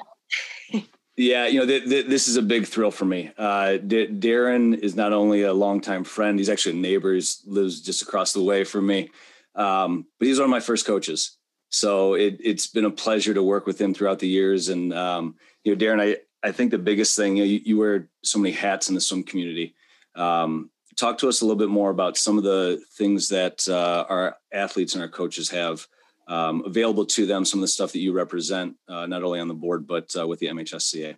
the, 0.71 0.83
yeah, 1.17 1.47
you 1.47 1.59
know, 1.59 1.65
the, 1.65 1.79
the, 1.79 2.01
this 2.03 2.27
is 2.27 2.35
a 2.35 2.43
big 2.43 2.67
thrill 2.67 2.91
for 2.91 3.05
me. 3.05 3.31
Uh, 3.35 3.77
D- 3.77 4.09
Darren 4.09 4.77
is 4.77 4.95
not 4.95 5.11
only 5.11 5.41
a 5.41 5.53
longtime 5.53 6.03
friend; 6.03 6.37
he's 6.37 6.49
actually 6.49 6.77
a 6.77 6.81
neighbor. 6.81 7.15
He 7.15 7.23
lives 7.47 7.81
just 7.81 8.03
across 8.03 8.31
the 8.33 8.43
way 8.43 8.63
from 8.63 8.85
me. 8.85 9.09
Um, 9.55 10.05
but 10.19 10.27
he's 10.27 10.37
one 10.37 10.45
of 10.45 10.51
my 10.51 10.59
first 10.59 10.85
coaches. 10.85 11.35
So 11.69 12.13
it, 12.13 12.45
has 12.45 12.67
been 12.67 12.85
a 12.85 12.91
pleasure 12.91 13.33
to 13.33 13.41
work 13.41 13.65
with 13.65 13.81
him 13.81 13.95
throughout 13.95 14.19
the 14.19 14.27
years. 14.27 14.69
And, 14.69 14.93
um, 14.93 15.33
you 15.63 15.75
know, 15.75 15.83
Darren, 15.83 15.99
I, 15.99 16.17
I 16.47 16.51
think 16.51 16.69
the 16.69 16.77
biggest 16.77 17.15
thing, 17.15 17.37
you, 17.37 17.43
know, 17.43 17.49
you, 17.49 17.61
you 17.65 17.77
wear 17.79 18.07
so 18.23 18.37
many 18.37 18.53
hats 18.53 18.87
in 18.87 18.93
the 18.93 19.01
swim 19.01 19.23
community. 19.23 19.73
Um, 20.15 20.69
talk 20.97 21.17
to 21.19 21.29
us 21.29 21.41
a 21.41 21.45
little 21.45 21.57
bit 21.57 21.69
more 21.69 21.91
about 21.91 22.17
some 22.17 22.37
of 22.37 22.43
the 22.43 22.81
things 22.93 23.29
that 23.29 23.67
uh, 23.69 24.05
our 24.09 24.35
athletes 24.51 24.93
and 24.93 25.01
our 25.01 25.07
coaches 25.07 25.49
have 25.49 25.87
um, 26.27 26.63
available 26.65 27.05
to 27.05 27.25
them, 27.25 27.45
some 27.45 27.59
of 27.59 27.61
the 27.61 27.67
stuff 27.67 27.93
that 27.93 27.99
you 27.99 28.11
represent, 28.11 28.75
uh, 28.89 29.05
not 29.05 29.23
only 29.23 29.39
on 29.39 29.47
the 29.47 29.53
board, 29.53 29.87
but 29.87 30.13
uh, 30.19 30.27
with 30.27 30.39
the 30.39 30.47
MHSCA. 30.47 31.15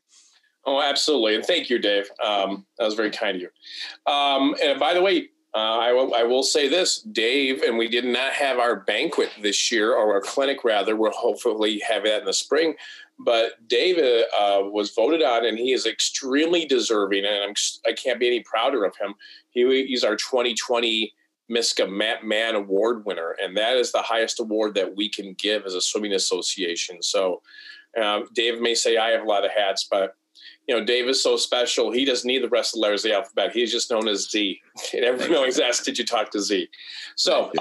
Oh, 0.66 0.82
absolutely. 0.82 1.36
And 1.36 1.46
thank 1.46 1.70
you, 1.70 1.80
Dave. 1.80 2.10
Um, 2.24 2.66
that 2.78 2.86
was 2.86 2.94
very 2.94 3.10
kind 3.10 3.36
of 3.36 3.42
you. 3.42 4.12
Um, 4.12 4.56
and 4.62 4.80
by 4.80 4.94
the 4.94 5.02
way, 5.02 5.30
uh, 5.56 5.80
I, 5.80 5.90
I 6.18 6.24
will 6.24 6.44
say 6.44 6.68
this, 6.68 7.02
Dave, 7.02 7.64
and 7.64 7.76
we 7.76 7.88
did 7.88 8.06
not 8.06 8.34
have 8.34 8.60
our 8.60 8.82
banquet 8.82 9.32
this 9.42 9.72
year, 9.72 9.96
or 9.96 10.14
our 10.14 10.22
clinic 10.22 10.64
rather. 10.64 10.96
We'll 10.96 11.12
hopefully 11.12 11.82
have 11.88 12.04
that 12.04 12.20
in 12.20 12.26
the 12.26 12.34
spring. 12.34 12.76
But 13.20 13.68
David 13.68 14.26
uh, 14.40 14.62
was 14.64 14.92
voted 14.92 15.22
on, 15.22 15.46
and 15.46 15.60
he 15.60 15.74
is 15.74 15.86
extremely 15.86 16.66
deserving, 16.66 17.26
and 17.26 17.44
I'm, 17.44 17.54
I 17.86 17.94
can't 17.94 18.20
be 18.20 18.28
any 18.28 18.42
prouder 18.42 18.86
of 18.86 18.96
him. 18.96 19.14
He, 19.50 19.86
he's 19.86 20.06
our 20.06 20.16
2020 20.16 21.14
MISCA 21.52 22.24
Man 22.24 22.56
Award 22.56 23.06
winner, 23.06 23.36
and 23.42 23.58
that 23.58 23.76
is 23.76 23.92
the 23.92 24.02
highest 24.02 24.40
award 24.40 24.76
that 24.76 24.96
we 24.96 25.10
can 25.10 25.34
give 25.34 25.66
as 25.66 25.74
a 25.74 25.82
swimming 25.82 26.14
association. 26.14 27.02
So, 27.02 27.42
uh, 28.00 28.22
Dave 28.34 28.62
may 28.62 28.76
say 28.76 28.98
I 28.98 29.10
have 29.10 29.24
a 29.24 29.28
lot 29.28 29.46
of 29.46 29.52
hats, 29.52 29.88
but 29.90 30.16
you 30.68 30.78
know, 30.78 30.86
Dave 30.86 31.10
is 31.10 31.22
so 31.24 31.36
special. 31.36 31.92
He 31.92 32.06
doesn't 32.06 32.28
need 32.28 32.44
the 32.44 32.50
rest 32.50 32.76
of 32.76 32.80
the 32.80 32.82
letters 32.82 33.04
of 33.04 33.10
the 33.10 33.16
alphabet. 33.16 33.52
He's 33.52 33.72
just 33.72 33.90
known 33.90 34.08
as 34.08 34.30
Z. 34.30 34.62
And 34.94 35.04
everyone 35.04 35.38
always 35.38 35.60
asks, 35.60 35.84
"Did 35.84 35.98
you 35.98 36.06
talk 36.06 36.30
to 36.32 36.40
Z?" 36.40 36.70
So, 37.16 37.52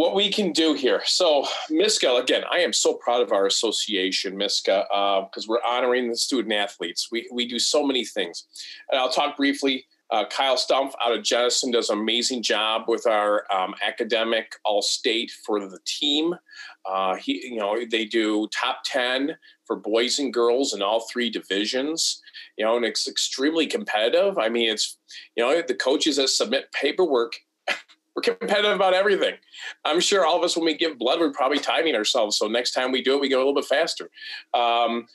what 0.00 0.14
we 0.14 0.30
can 0.30 0.50
do 0.50 0.72
here. 0.72 1.02
So, 1.04 1.44
MISCA 1.70 2.22
again, 2.22 2.42
I 2.50 2.60
am 2.60 2.72
so 2.72 2.94
proud 2.94 3.20
of 3.20 3.32
our 3.32 3.44
association, 3.44 4.34
MISCA, 4.34 4.86
because 5.28 5.44
uh, 5.44 5.46
we're 5.46 5.62
honoring 5.62 6.08
the 6.08 6.16
student 6.16 6.54
athletes. 6.54 7.08
We 7.12 7.28
we 7.30 7.46
do 7.46 7.58
so 7.58 7.86
many 7.86 8.06
things, 8.06 8.46
and 8.90 8.98
I'll 8.98 9.12
talk 9.12 9.36
briefly. 9.36 9.84
Uh, 10.10 10.24
Kyle 10.26 10.56
Stumpf 10.56 10.92
out 11.04 11.12
of 11.12 11.22
Jenison 11.22 11.70
does 11.70 11.90
an 11.90 11.98
amazing 11.98 12.42
job 12.42 12.84
with 12.88 13.06
our 13.06 13.44
um, 13.54 13.74
academic 13.86 14.54
all 14.64 14.80
state 14.80 15.30
for 15.44 15.60
the 15.60 15.78
team. 15.84 16.34
Uh, 16.84 17.16
he, 17.16 17.46
you 17.46 17.58
know, 17.58 17.78
they 17.88 18.06
do 18.06 18.48
top 18.48 18.78
10 18.86 19.36
for 19.66 19.76
boys 19.76 20.18
and 20.18 20.34
girls 20.34 20.74
in 20.74 20.82
all 20.82 21.06
three 21.12 21.30
divisions, 21.30 22.20
you 22.56 22.64
know, 22.64 22.76
and 22.76 22.84
it's 22.84 23.06
extremely 23.06 23.68
competitive. 23.68 24.36
I 24.36 24.48
mean, 24.48 24.68
it's, 24.68 24.96
you 25.36 25.44
know, 25.44 25.62
the 25.62 25.74
coaches 25.74 26.16
that 26.16 26.30
submit 26.30 26.72
paperwork, 26.72 27.34
we're 28.14 28.22
competitive 28.22 28.72
about 28.72 28.94
everything. 28.94 29.34
I'm 29.84 30.00
sure 30.00 30.26
all 30.26 30.36
of 30.36 30.44
us, 30.44 30.56
when 30.56 30.64
we 30.64 30.74
give 30.74 30.98
blood, 30.98 31.20
we're 31.20 31.32
probably 31.32 31.58
timing 31.58 31.94
ourselves. 31.94 32.36
So 32.36 32.48
next 32.48 32.72
time 32.72 32.92
we 32.92 33.02
do 33.02 33.14
it, 33.14 33.20
we 33.20 33.28
go 33.28 33.38
a 33.38 33.40
little 33.44 33.54
bit 33.54 33.66
faster. 33.66 34.10
Um, 34.52 35.06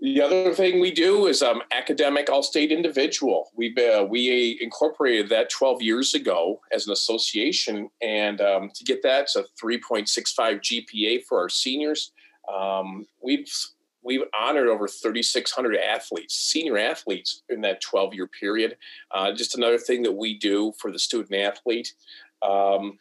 the 0.00 0.22
other 0.22 0.54
thing 0.54 0.80
we 0.80 0.92
do 0.92 1.26
is 1.26 1.42
um, 1.42 1.60
academic 1.72 2.30
all-state 2.30 2.72
individual. 2.72 3.50
We 3.54 3.74
uh, 3.76 4.04
we 4.04 4.58
incorporated 4.60 5.28
that 5.28 5.50
12 5.50 5.82
years 5.82 6.14
ago 6.14 6.60
as 6.72 6.86
an 6.86 6.92
association, 6.92 7.90
and 8.00 8.40
um, 8.40 8.70
to 8.74 8.84
get 8.84 9.02
that, 9.02 9.24
it's 9.24 9.36
a 9.36 9.44
3.65 9.62 10.60
GPA 10.60 11.24
for 11.24 11.38
our 11.38 11.50
seniors. 11.50 12.12
Um, 12.52 13.06
we've 13.22 13.52
we've 14.02 14.22
honored 14.38 14.68
over 14.68 14.88
3,600 14.88 15.76
athletes, 15.76 16.34
senior 16.34 16.78
athletes, 16.78 17.42
in 17.48 17.60
that 17.62 17.82
12-year 17.82 18.26
period. 18.28 18.76
Uh, 19.10 19.32
just 19.32 19.56
another 19.56 19.78
thing 19.78 20.02
that 20.02 20.12
we 20.12 20.38
do 20.38 20.72
for 20.78 20.90
the 20.90 20.98
student 20.98 21.34
athlete. 21.34 21.94
Um, 22.42 22.98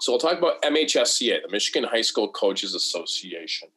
so 0.00 0.12
we'll 0.12 0.18
talk 0.18 0.38
about 0.38 0.62
MHSCA, 0.62 1.42
the 1.42 1.48
Michigan 1.50 1.84
High 1.84 2.00
School 2.00 2.28
Coaches 2.28 2.74
Association. 2.74 3.68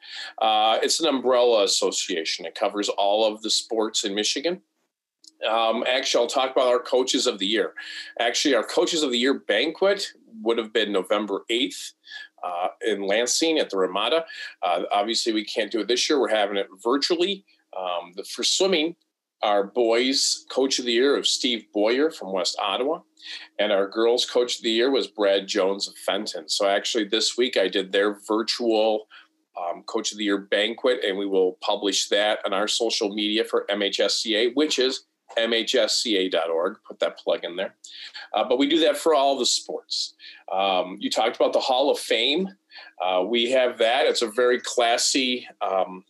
Uh, 0.41 0.79
it's 0.81 1.01
an 1.01 1.07
umbrella 1.07 1.63
association. 1.65 2.45
It 2.45 2.55
covers 2.55 2.87
all 2.87 3.27
of 3.27 3.41
the 3.41 3.49
sports 3.49 4.05
in 4.05 4.15
Michigan. 4.15 4.61
Um, 5.49 5.83
actually, 5.85 6.23
I'll 6.23 6.29
talk 6.29 6.51
about 6.51 6.67
our 6.67 6.79
coaches 6.79 7.27
of 7.27 7.39
the 7.39 7.45
year. 7.45 7.73
Actually, 8.21 8.55
our 8.55 8.63
coaches 8.63 9.03
of 9.03 9.11
the 9.11 9.17
year 9.17 9.33
banquet 9.33 10.07
would 10.41 10.57
have 10.57 10.71
been 10.71 10.93
November 10.93 11.43
8th 11.51 11.91
uh, 12.43 12.67
in 12.85 13.01
Lansing 13.01 13.59
at 13.59 13.69
the 13.69 13.77
Ramada. 13.77 14.25
Uh, 14.61 14.83
obviously, 14.91 15.33
we 15.33 15.45
can't 15.45 15.71
do 15.71 15.79
it 15.79 15.87
this 15.87 16.09
year. 16.09 16.19
We're 16.19 16.29
having 16.29 16.57
it 16.57 16.67
virtually. 16.83 17.45
Um, 17.77 18.13
the, 18.15 18.23
for 18.23 18.43
swimming, 18.43 18.95
our 19.41 19.63
boys 19.63 20.45
coach 20.49 20.79
of 20.79 20.85
the 20.85 20.93
year 20.93 21.17
was 21.17 21.29
Steve 21.29 21.65
Boyer 21.73 22.11
from 22.11 22.31
West 22.31 22.57
Ottawa. 22.61 22.99
And 23.59 23.71
our 23.71 23.87
girls 23.87 24.25
coach 24.25 24.57
of 24.57 24.63
the 24.63 24.71
year 24.71 24.91
was 24.91 25.07
Brad 25.07 25.47
Jones 25.47 25.87
of 25.87 25.95
Fenton. 25.97 26.47
So 26.49 26.67
actually, 26.67 27.05
this 27.05 27.37
week 27.37 27.57
I 27.57 27.67
did 27.67 27.91
their 27.91 28.19
virtual 28.27 29.07
um, 29.57 29.83
coach 29.83 30.11
of 30.11 30.17
the 30.17 30.23
year 30.23 30.39
banquet, 30.39 31.01
and 31.05 31.17
we 31.17 31.27
will 31.27 31.57
publish 31.61 32.09
that 32.09 32.39
on 32.45 32.53
our 32.53 32.67
social 32.67 33.13
media 33.13 33.43
for 33.43 33.65
MHSCA, 33.69 34.55
which 34.55 34.79
is 34.79 35.05
mhsca.org. 35.37 36.77
Put 36.87 36.99
that 36.99 37.17
plug 37.17 37.43
in 37.43 37.55
there. 37.55 37.75
Uh, 38.33 38.43
but 38.43 38.57
we 38.57 38.67
do 38.67 38.79
that 38.79 38.97
for 38.97 39.15
all 39.15 39.37
the 39.37 39.45
sports. 39.45 40.15
Um, 40.51 40.97
you 40.99 41.09
talked 41.09 41.35
about 41.35 41.53
the 41.53 41.59
Hall 41.59 41.89
of 41.89 41.99
Fame. 41.99 42.49
Uh, 43.01 43.23
we 43.23 43.51
have 43.51 43.77
that. 43.79 44.05
It's 44.05 44.21
a 44.21 44.31
very 44.31 44.59
classy. 44.59 45.47
Um, 45.61 46.03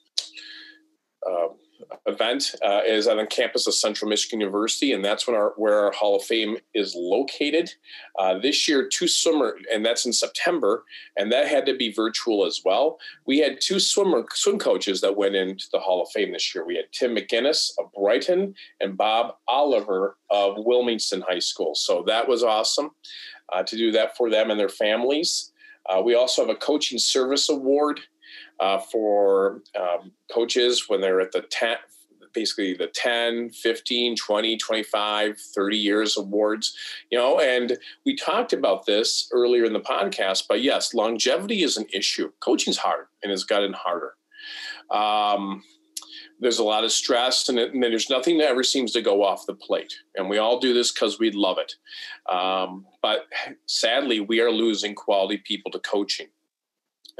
uh, 1.25 1.47
event 2.05 2.55
uh, 2.63 2.81
is 2.85 3.07
on 3.07 3.17
the 3.17 3.25
campus 3.25 3.67
of 3.67 3.73
Central 3.73 4.09
Michigan 4.09 4.39
University, 4.39 4.93
and 4.93 5.03
that's 5.03 5.27
when 5.27 5.35
our 5.35 5.53
where 5.57 5.79
our 5.79 5.91
Hall 5.91 6.15
of 6.15 6.23
Fame 6.23 6.57
is 6.73 6.95
located. 6.95 7.73
Uh, 8.17 8.37
this 8.39 8.67
year, 8.67 8.87
two 8.87 9.07
swimmer, 9.07 9.57
and 9.73 9.85
that's 9.85 10.05
in 10.05 10.13
September, 10.13 10.83
and 11.17 11.31
that 11.31 11.47
had 11.47 11.65
to 11.65 11.75
be 11.75 11.91
virtual 11.91 12.45
as 12.45 12.61
well. 12.63 12.97
We 13.25 13.39
had 13.39 13.61
two 13.61 13.79
swimmer 13.79 14.25
swim 14.33 14.59
coaches 14.59 15.01
that 15.01 15.15
went 15.15 15.35
into 15.35 15.65
the 15.71 15.79
Hall 15.79 16.01
of 16.01 16.09
Fame 16.11 16.31
this 16.31 16.53
year. 16.53 16.65
We 16.65 16.75
had 16.75 16.91
Tim 16.91 17.15
McGinnis 17.15 17.71
of 17.79 17.91
Brighton 17.93 18.55
and 18.79 18.97
Bob 18.97 19.35
Oliver 19.47 20.17
of 20.29 20.55
Wilmington 20.57 21.23
High 21.27 21.39
School. 21.39 21.75
So 21.75 22.03
that 22.07 22.27
was 22.27 22.43
awesome 22.43 22.91
uh, 23.51 23.63
to 23.63 23.77
do 23.77 23.91
that 23.91 24.17
for 24.17 24.29
them 24.29 24.51
and 24.51 24.59
their 24.59 24.69
families. 24.69 25.51
Uh, 25.89 26.01
we 26.01 26.15
also 26.15 26.41
have 26.41 26.49
a 26.49 26.59
coaching 26.59 26.97
service 26.97 27.49
award 27.49 27.99
uh, 28.59 28.79
for 28.79 29.61
um, 29.79 30.11
coaches 30.31 30.85
when 30.87 31.01
they're 31.01 31.21
at 31.21 31.31
the 31.31 31.41
10, 31.41 31.77
basically 32.33 32.73
the 32.73 32.87
10, 32.87 33.51
15, 33.51 34.15
20, 34.15 34.57
25, 34.57 35.39
30 35.39 35.77
years 35.77 36.17
awards, 36.17 36.75
you 37.11 37.17
know, 37.17 37.39
and 37.39 37.77
we 38.05 38.15
talked 38.15 38.53
about 38.53 38.85
this 38.85 39.29
earlier 39.31 39.65
in 39.65 39.73
the 39.73 39.79
podcast, 39.79 40.45
but 40.49 40.61
yes, 40.61 40.93
longevity 40.93 41.63
is 41.63 41.77
an 41.77 41.85
issue. 41.93 42.31
Coaching's 42.39 42.77
hard 42.77 43.05
and 43.23 43.31
it's 43.31 43.43
gotten 43.43 43.73
harder. 43.73 44.13
Um, 44.91 45.63
there's 46.39 46.59
a 46.59 46.63
lot 46.63 46.83
of 46.83 46.91
stress 46.91 47.47
and, 47.47 47.57
it, 47.57 47.73
and, 47.73 47.81
there's 47.81 48.09
nothing 48.09 48.37
that 48.37 48.49
ever 48.49 48.63
seems 48.63 48.91
to 48.91 49.01
go 49.01 49.23
off 49.23 49.45
the 49.45 49.53
plate. 49.53 49.93
And 50.15 50.29
we 50.29 50.39
all 50.39 50.59
do 50.59 50.73
this 50.73 50.91
because 50.91 51.17
we 51.17 51.31
love 51.31 51.57
it. 51.57 51.75
Um, 52.33 52.85
but 53.01 53.27
sadly, 53.65 54.19
we 54.19 54.41
are 54.41 54.51
losing 54.51 54.93
quality 54.93 55.37
people 55.37 55.71
to 55.71 55.79
coaching 55.79 56.27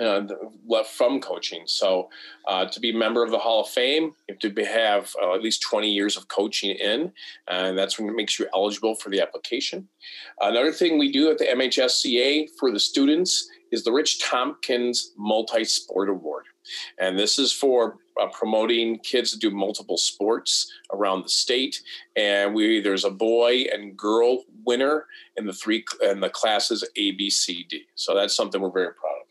uh, 0.02 0.22
left 0.68 0.90
from 0.90 1.22
coaching. 1.22 1.64
So, 1.66 2.10
uh, 2.48 2.66
to 2.66 2.80
be 2.80 2.92
a 2.92 2.98
member 2.98 3.24
of 3.24 3.32
the 3.32 3.38
Hall 3.38 3.62
of 3.62 3.70
Fame, 3.70 4.14
you 4.28 4.36
have 4.36 4.40
to 4.40 4.66
have 4.66 5.14
uh, 5.22 5.34
at 5.34 5.42
least 5.42 5.62
20 5.62 5.90
years 5.90 6.18
of 6.18 6.28
coaching 6.28 6.72
in, 6.72 7.12
and 7.48 7.78
that's 7.78 8.00
what 8.00 8.14
makes 8.14 8.40
you 8.40 8.48
eligible 8.54 8.96
for 8.96 9.10
the 9.10 9.22
application. 9.22 9.88
Another 10.42 10.72
thing 10.72 10.98
we 10.98 11.12
do 11.12 11.30
at 11.30 11.38
the 11.38 11.46
MHSCA 11.46 12.50
for 12.60 12.72
the 12.72 12.80
students 12.80 13.48
is 13.72 13.84
the 13.84 13.92
Rich 13.92 14.24
Tompkins 14.24 15.14
Multi 15.18 15.64
Sport 15.64 16.10
Award. 16.10 16.46
And 17.00 17.18
this 17.18 17.40
is 17.40 17.52
for 17.52 17.98
uh, 18.22 18.28
promoting 18.28 19.00
kids 19.00 19.32
to 19.32 19.40
do 19.40 19.52
multiple 19.52 19.98
sports 19.98 20.72
around 20.94 21.24
the 21.24 21.30
state. 21.30 21.82
And 22.16 22.54
we 22.54 22.80
there's 22.80 23.04
a 23.04 23.10
boy 23.10 23.66
and 23.74 23.98
girl 23.98 24.44
winner 24.66 25.08
in 25.36 25.46
the 25.46 25.54
three 25.54 25.84
in 26.04 26.20
the 26.20 26.30
classes 26.30 26.88
A, 26.96 27.12
B, 27.12 27.30
C, 27.30 27.66
D. 27.70 27.84
So 27.96 28.16
that's 28.16 28.36
something 28.36 28.62
we're 28.62 28.72
very 28.72 28.94
proud 28.94 29.22
of. 29.22 29.23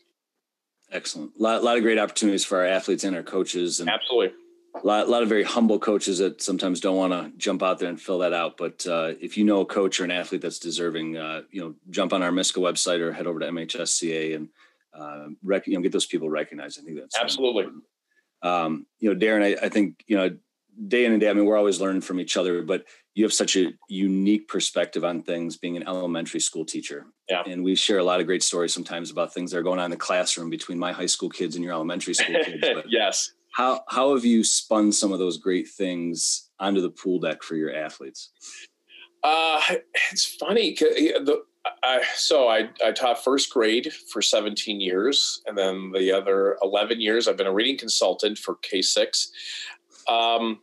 Excellent. 0.93 1.31
A 1.39 1.43
lot, 1.43 1.61
a 1.61 1.65
lot 1.65 1.77
of 1.77 1.83
great 1.83 1.97
opportunities 1.97 2.45
for 2.45 2.59
our 2.59 2.65
athletes 2.65 3.03
and 3.03 3.15
our 3.15 3.23
coaches. 3.23 3.79
And 3.79 3.89
Absolutely. 3.89 4.33
A 4.75 4.85
lot, 4.85 5.07
a 5.07 5.09
lot 5.09 5.23
of 5.23 5.29
very 5.29 5.43
humble 5.43 5.79
coaches 5.79 6.19
that 6.19 6.41
sometimes 6.41 6.79
don't 6.79 6.95
want 6.95 7.13
to 7.13 7.37
jump 7.37 7.61
out 7.61 7.79
there 7.79 7.89
and 7.89 7.99
fill 7.99 8.19
that 8.19 8.33
out. 8.33 8.57
But 8.57 8.85
uh, 8.87 9.13
if 9.19 9.37
you 9.37 9.43
know 9.43 9.61
a 9.61 9.65
coach 9.65 9.99
or 9.99 10.03
an 10.03 10.11
athlete 10.11 10.41
that's 10.41 10.59
deserving, 10.59 11.17
uh, 11.17 11.43
you 11.51 11.61
know, 11.61 11.75
jump 11.89 12.13
on 12.13 12.23
our 12.23 12.31
MISCA 12.31 12.57
website 12.57 12.99
or 12.99 13.11
head 13.11 13.27
over 13.27 13.39
to 13.39 13.47
MHSCA 13.47 14.35
and 14.35 14.49
uh, 14.93 15.27
rec- 15.43 15.67
you 15.67 15.75
know, 15.75 15.81
get 15.81 15.91
those 15.91 16.05
people 16.05 16.29
recognized. 16.29 16.79
I 16.79 16.83
think 16.83 16.97
that's 16.99 17.17
absolutely. 17.19 17.67
Um, 18.41 18.85
you 18.99 19.13
know, 19.13 19.19
Darren, 19.19 19.43
I, 19.43 19.65
I 19.65 19.69
think 19.69 20.03
you 20.07 20.17
know, 20.17 20.37
day 20.87 21.05
in 21.05 21.11
and 21.11 21.21
day. 21.21 21.29
I 21.29 21.33
mean, 21.33 21.45
we're 21.45 21.57
always 21.57 21.81
learning 21.81 22.01
from 22.01 22.19
each 22.19 22.37
other, 22.37 22.61
but 22.61 22.85
you 23.15 23.23
have 23.23 23.33
such 23.33 23.55
a 23.55 23.73
unique 23.89 24.47
perspective 24.47 25.03
on 25.03 25.21
things 25.21 25.57
being 25.57 25.77
an 25.77 25.87
elementary 25.87 26.39
school 26.39 26.65
teacher. 26.65 27.05
Yeah. 27.29 27.43
And 27.45 27.63
we 27.63 27.75
share 27.75 27.99
a 27.99 28.03
lot 28.03 28.19
of 28.19 28.25
great 28.25 28.43
stories 28.43 28.73
sometimes 28.73 29.11
about 29.11 29.33
things 29.33 29.51
that 29.51 29.57
are 29.57 29.63
going 29.63 29.79
on 29.79 29.85
in 29.85 29.91
the 29.91 29.97
classroom 29.97 30.49
between 30.49 30.79
my 30.79 30.91
high 30.91 31.05
school 31.05 31.29
kids 31.29 31.55
and 31.55 31.63
your 31.63 31.73
elementary 31.73 32.13
school 32.13 32.35
kids. 32.43 32.65
Yes. 32.87 33.33
How 33.55 33.81
how 33.87 34.15
have 34.15 34.25
you 34.25 34.43
spun 34.43 34.91
some 34.91 35.11
of 35.11 35.19
those 35.19 35.37
great 35.37 35.67
things 35.67 36.49
onto 36.59 36.81
the 36.81 36.89
pool 36.89 37.19
deck 37.19 37.43
for 37.43 37.55
your 37.55 37.73
athletes? 37.73 38.31
Uh, 39.23 39.61
it's 40.11 40.25
funny. 40.25 40.73
The 40.75 41.43
I, 41.81 42.03
so 42.15 42.49
I, 42.49 42.69
I 42.83 42.91
taught 42.91 43.23
first 43.23 43.49
grade 43.49 43.91
for 43.93 44.21
17 44.21 44.81
years, 44.81 45.41
and 45.45 45.57
then 45.57 45.91
the 45.93 46.11
other 46.11 46.57
11 46.61 46.99
years 46.99 47.27
I've 47.27 47.37
been 47.37 47.47
a 47.47 47.53
reading 47.53 47.77
consultant 47.77 48.37
for 48.37 48.55
K6. 48.55 49.27
Um, 50.07 50.59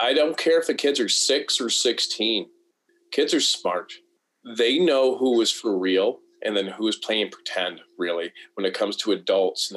I 0.00 0.14
don't 0.14 0.36
care 0.36 0.58
if 0.60 0.66
the 0.66 0.74
kids 0.74 1.00
are 1.00 1.08
six 1.08 1.60
or 1.60 1.70
16. 1.70 2.46
Kids 3.10 3.34
are 3.34 3.40
smart. 3.40 3.92
They 4.56 4.78
know 4.78 5.16
who 5.16 5.40
is 5.40 5.50
for 5.50 5.76
real 5.76 6.20
and 6.42 6.56
then 6.56 6.68
who 6.68 6.86
is 6.86 6.96
playing 6.96 7.30
pretend, 7.30 7.80
really, 7.98 8.32
when 8.54 8.64
it 8.64 8.74
comes 8.74 8.96
to 8.96 9.12
adults. 9.12 9.72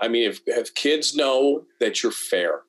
I 0.00 0.08
mean, 0.08 0.28
if, 0.28 0.40
if 0.46 0.74
kids 0.74 1.14
know 1.14 1.64
that 1.80 2.02
you're 2.02 2.12
fair, 2.12 2.62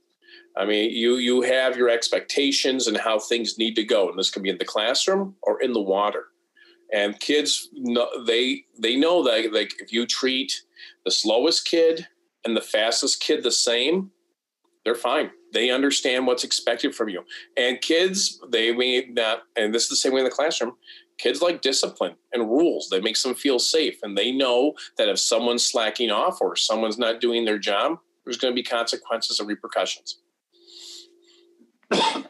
I 0.58 0.66
mean, 0.66 0.92
you 0.92 1.16
you 1.16 1.42
have 1.42 1.76
your 1.76 1.90
expectations 1.90 2.88
and 2.88 2.96
how 2.96 3.20
things 3.20 3.58
need 3.58 3.76
to 3.76 3.84
go, 3.84 4.10
and 4.10 4.18
this 4.18 4.30
can 4.30 4.42
be 4.42 4.50
in 4.50 4.58
the 4.58 4.66
classroom 4.66 5.36
or 5.42 5.62
in 5.62 5.74
the 5.74 5.82
water. 5.82 6.28
And 6.94 7.20
kids 7.20 7.68
know 7.74 8.08
they 8.26 8.64
they 8.80 8.96
know 8.96 9.24
that 9.24 9.52
like 9.52 9.74
if 9.80 9.92
you 9.92 10.06
treat 10.06 10.54
the 11.04 11.12
slowest 11.12 11.66
kid 11.66 12.08
and 12.46 12.56
the 12.56 12.62
fastest 12.62 13.22
kid 13.22 13.44
the 13.44 13.52
same, 13.52 14.12
they're 14.86 14.96
fine. 14.96 15.32
They 15.52 15.72
understand 15.72 16.28
what's 16.28 16.44
expected 16.44 16.96
from 16.96 17.10
you. 17.10 17.26
And 17.58 17.82
kids, 17.82 18.40
they 18.50 18.72
may 18.72 19.12
that, 19.14 19.40
and 19.56 19.74
this 19.74 19.84
is 19.84 19.90
the 19.90 19.96
same 19.96 20.14
way 20.14 20.20
in 20.20 20.26
the 20.26 20.32
classroom. 20.32 20.78
Kids 21.18 21.42
like 21.42 21.62
discipline 21.62 22.16
and 22.34 22.44
rules 22.44 22.90
that 22.90 23.04
makes 23.04 23.24
them 23.24 23.34
feel 23.34 23.58
safe, 23.58 23.98
and 24.04 24.18
they 24.18 24.32
know 24.32 24.74
that 24.98 25.10
if 25.10 25.18
someone's 25.18 25.66
slacking 25.66 26.12
off 26.12 26.40
or 26.42 26.56
someone's 26.56 26.98
not 26.98 27.20
doing 27.20 27.46
their 27.46 27.58
job, 27.58 27.98
there's 28.24 28.38
going 28.38 28.54
to 28.54 28.56
be 28.56 28.64
consequences 28.64 29.40
and 29.40 29.48
repercussions. 29.48 30.20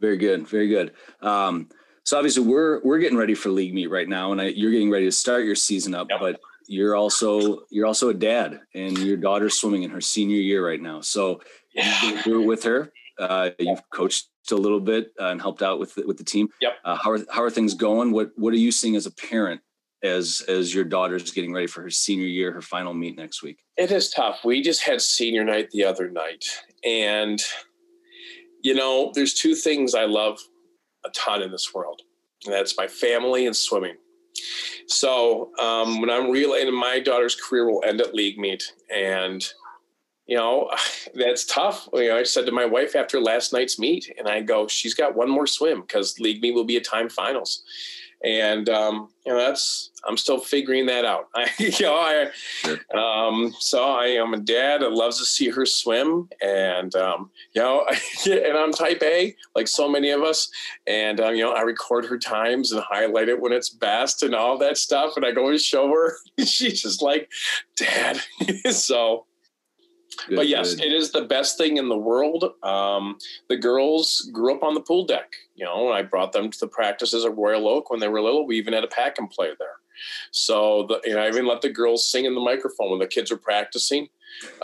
very 0.00 0.16
good, 0.16 0.48
very 0.48 0.68
good. 0.68 0.92
Um, 1.20 1.68
so 2.04 2.16
obviously 2.16 2.44
we're 2.44 2.80
we're 2.82 2.98
getting 2.98 3.18
ready 3.18 3.34
for 3.34 3.50
league 3.50 3.74
meet 3.74 3.88
right 3.88 4.08
now, 4.08 4.32
and 4.32 4.40
I, 4.40 4.46
you're 4.48 4.70
getting 4.72 4.90
ready 4.90 5.06
to 5.06 5.12
start 5.12 5.44
your 5.44 5.54
season 5.54 5.94
up. 5.94 6.08
Yep. 6.10 6.20
But 6.20 6.40
you're 6.66 6.96
also 6.96 7.64
you're 7.70 7.86
also 7.86 8.08
a 8.08 8.14
dad, 8.14 8.60
and 8.74 8.96
your 8.98 9.16
daughter's 9.16 9.54
swimming 9.54 9.82
in 9.82 9.90
her 9.90 10.00
senior 10.00 10.36
year 10.36 10.66
right 10.66 10.80
now. 10.80 11.00
So 11.00 11.40
yeah. 11.74 12.22
you 12.24 12.40
it 12.40 12.46
with 12.46 12.62
her. 12.64 12.92
Uh, 13.18 13.50
you've 13.58 13.82
coached 13.90 14.28
a 14.50 14.54
little 14.54 14.80
bit 14.80 15.12
uh, 15.20 15.26
and 15.26 15.40
helped 15.40 15.62
out 15.62 15.78
with 15.78 15.94
the, 15.94 16.06
with 16.06 16.18
the 16.18 16.24
team. 16.24 16.48
Yep. 16.60 16.72
Uh, 16.84 16.96
how 16.96 17.10
are 17.12 17.18
how 17.30 17.42
are 17.42 17.50
things 17.50 17.74
going? 17.74 18.12
What 18.12 18.32
what 18.36 18.52
are 18.52 18.58
you 18.58 18.72
seeing 18.72 18.96
as 18.96 19.06
a 19.06 19.10
parent 19.10 19.60
as 20.02 20.42
as 20.48 20.74
your 20.74 20.84
daughter's 20.84 21.30
getting 21.30 21.52
ready 21.52 21.66
for 21.66 21.82
her 21.82 21.90
senior 21.90 22.26
year, 22.26 22.52
her 22.52 22.62
final 22.62 22.92
meet 22.92 23.16
next 23.16 23.42
week? 23.42 23.58
It 23.76 23.90
is 23.90 24.10
tough. 24.10 24.44
We 24.44 24.62
just 24.62 24.82
had 24.82 25.00
senior 25.00 25.44
night 25.44 25.70
the 25.70 25.84
other 25.84 26.10
night, 26.10 26.44
and 26.84 27.40
you 28.62 28.74
know, 28.74 29.12
there's 29.14 29.34
two 29.34 29.54
things 29.54 29.94
I 29.94 30.04
love 30.04 30.38
a 31.04 31.10
ton 31.10 31.42
in 31.42 31.50
this 31.50 31.72
world, 31.74 32.02
and 32.44 32.54
that's 32.54 32.76
my 32.76 32.88
family 32.88 33.46
and 33.46 33.56
swimming. 33.56 33.96
So 34.86 35.50
um, 35.58 36.00
when 36.00 36.10
I'm 36.10 36.30
relaying, 36.30 36.74
my 36.74 36.98
daughter's 36.98 37.36
career 37.36 37.70
will 37.70 37.82
end 37.86 38.00
at 38.00 38.14
league 38.14 38.38
meet, 38.38 38.62
and 38.94 39.46
you 40.26 40.36
know 40.36 40.70
that's 41.14 41.44
tough. 41.46 41.88
You 41.92 42.08
know, 42.08 42.18
I 42.18 42.22
said 42.22 42.46
to 42.46 42.52
my 42.52 42.64
wife 42.64 42.96
after 42.96 43.20
last 43.20 43.52
night's 43.52 43.78
meet, 43.78 44.12
and 44.18 44.28
I 44.28 44.40
go, 44.40 44.66
she's 44.66 44.94
got 44.94 45.16
one 45.16 45.30
more 45.30 45.46
swim 45.46 45.82
because 45.82 46.18
league 46.18 46.42
meet 46.42 46.54
will 46.54 46.64
be 46.64 46.76
a 46.76 46.80
time 46.80 47.08
finals, 47.08 47.62
and 48.24 48.68
um, 48.68 49.08
you 49.26 49.32
know 49.32 49.38
that's 49.38 49.90
I'm 50.06 50.16
still 50.16 50.38
figuring 50.38 50.86
that 50.86 51.04
out. 51.04 51.28
I, 51.34 51.48
you 51.58 51.72
know, 51.80 51.94
I, 51.94 53.28
um, 53.28 53.54
so 53.58 53.84
I 53.84 54.06
am 54.06 54.34
a 54.34 54.38
dad 54.38 54.82
that 54.82 54.92
loves 54.92 55.18
to 55.18 55.24
see 55.24 55.48
her 55.50 55.66
swim, 55.66 56.28
and 56.42 56.94
um, 56.94 57.30
you 57.54 57.62
know, 57.62 57.86
and 58.26 58.56
I'm 58.56 58.72
type 58.72 59.02
A, 59.02 59.34
like 59.54 59.68
so 59.68 59.88
many 59.88 60.10
of 60.10 60.22
us, 60.22 60.48
and 60.86 61.20
um, 61.20 61.34
you 61.34 61.44
know, 61.44 61.52
I 61.52 61.62
record 61.62 62.06
her 62.06 62.18
times 62.18 62.72
and 62.72 62.82
highlight 62.82 63.28
it 63.28 63.40
when 63.40 63.52
it's 63.52 63.70
best 63.70 64.22
and 64.22 64.34
all 64.34 64.58
that 64.58 64.78
stuff, 64.78 65.16
and 65.16 65.24
I 65.24 65.32
go 65.32 65.48
and 65.48 65.60
show 65.60 65.88
her. 65.88 66.16
She's 66.44 66.82
just 66.82 67.02
like, 67.02 67.30
Dad. 67.76 68.20
so 68.70 69.26
Good, 70.28 70.36
but 70.36 70.48
yes, 70.48 70.74
good. 70.74 70.84
it 70.84 70.92
is 70.92 71.12
the 71.12 71.22
best 71.22 71.58
thing 71.58 71.76
in 71.76 71.88
the 71.88 71.96
world. 71.96 72.44
Um, 72.62 73.18
the 73.48 73.56
girls 73.56 74.30
grew 74.32 74.54
up 74.54 74.62
on 74.62 74.74
the 74.74 74.80
pool 74.80 75.04
deck. 75.04 75.34
You 75.54 75.64
know, 75.64 75.92
I 75.92 76.02
brought 76.02 76.32
them 76.32 76.50
to 76.50 76.60
the 76.60 76.68
practices 76.68 77.24
at 77.24 77.36
Royal 77.36 77.68
Oak 77.68 77.90
when 77.90 78.00
they 78.00 78.08
were 78.08 78.20
little. 78.20 78.46
We 78.46 78.56
even 78.58 78.72
had 78.72 78.84
a 78.84 78.88
pack 78.88 79.18
and 79.18 79.30
play 79.30 79.50
there. 79.58 79.76
So 80.30 80.86
the, 80.88 81.00
you 81.04 81.14
know, 81.14 81.22
I 81.22 81.28
even 81.28 81.46
let 81.46 81.60
the 81.60 81.70
girls 81.70 82.06
sing 82.06 82.24
in 82.24 82.34
the 82.34 82.40
microphone 82.40 82.90
when 82.90 82.98
the 82.98 83.06
kids 83.06 83.30
were 83.30 83.36
practicing. 83.36 84.08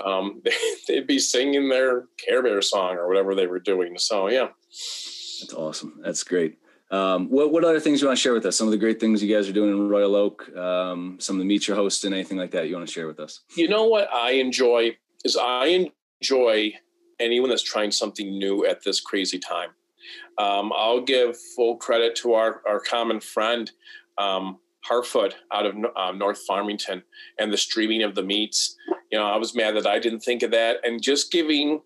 Um, 0.05 0.43
they, 0.89 0.97
would 0.97 1.07
be 1.07 1.19
singing 1.19 1.69
their 1.69 2.07
Care 2.17 2.43
Bear 2.43 2.61
song 2.63 2.97
or 2.97 3.09
whatever 3.09 3.35
they 3.35 3.47
were 3.47 3.61
doing. 3.61 3.99
So 3.99 4.29
yeah, 4.29 4.49
that's 4.69 5.55
awesome. 5.55 6.01
That's 6.03 6.25
great. 6.25 6.59
Um, 6.91 7.29
what 7.29 7.53
what 7.53 7.65
other 7.65 7.79
things 7.79 8.01
you 8.01 8.09
want 8.09 8.19
to 8.19 8.21
share 8.21 8.33
with 8.33 8.45
us? 8.47 8.57
Some 8.57 8.67
of 8.67 8.73
the 8.73 8.79
great 8.79 8.99
things 8.99 9.23
you 9.23 9.33
guys 9.33 9.49
are 9.49 9.53
doing 9.53 9.71
in 9.71 9.89
Royal 9.89 10.17
Oak, 10.17 10.55
um, 10.57 11.19
some 11.21 11.37
of 11.37 11.39
the 11.39 11.45
meets 11.45 11.69
you're 11.69 11.77
hosting, 11.77 12.13
anything 12.13 12.37
like 12.37 12.51
that 12.51 12.69
you 12.69 12.75
want 12.75 12.87
to 12.87 12.93
share 12.93 13.07
with 13.07 13.21
us? 13.21 13.41
You 13.55 13.69
know 13.69 13.85
what 13.85 14.13
I 14.13 14.33
enjoy 14.33 14.97
is 15.25 15.37
I 15.37 15.87
enjoy 16.21 16.73
anyone 17.19 17.51
that's 17.51 17.63
trying 17.63 17.91
something 17.91 18.39
new 18.39 18.67
at 18.67 18.83
this 18.83 19.01
crazy 19.01 19.39
time. 19.39 19.71
Um, 20.39 20.73
I'll 20.75 21.01
give 21.01 21.37
full 21.55 21.77
credit 21.77 22.17
to 22.17 22.33
our, 22.33 22.63
our 22.67 22.81
common 22.81 23.21
friend, 23.21 23.71
um, 24.19 24.59
Harfoot 24.89 25.35
out 25.53 25.67
of 25.67 25.75
uh, 25.95 26.13
North 26.13 26.41
Farmington, 26.47 27.03
and 27.39 27.53
the 27.53 27.57
streaming 27.57 28.03
of 28.03 28.15
the 28.15 28.23
meets. 28.23 28.77
You 29.13 29.19
know, 29.19 29.27
I 29.27 29.37
was 29.37 29.55
mad 29.55 29.77
that 29.77 29.87
I 29.87 29.99
didn't 29.99 30.21
think 30.21 30.43
of 30.43 30.51
that. 30.53 30.79
And 30.85 31.03
just 31.03 31.31
giving 31.31 31.83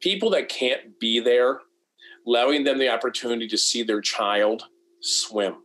people 0.00 0.30
that 0.30 0.48
can't 0.48 0.98
be 0.98 1.20
there, 1.20 1.60
allowing 2.26 2.64
them 2.64 2.78
the 2.78 2.88
opportunity 2.88 3.46
to 3.46 3.58
see 3.58 3.82
their 3.82 4.00
child 4.00 4.64
swim. 5.00 5.56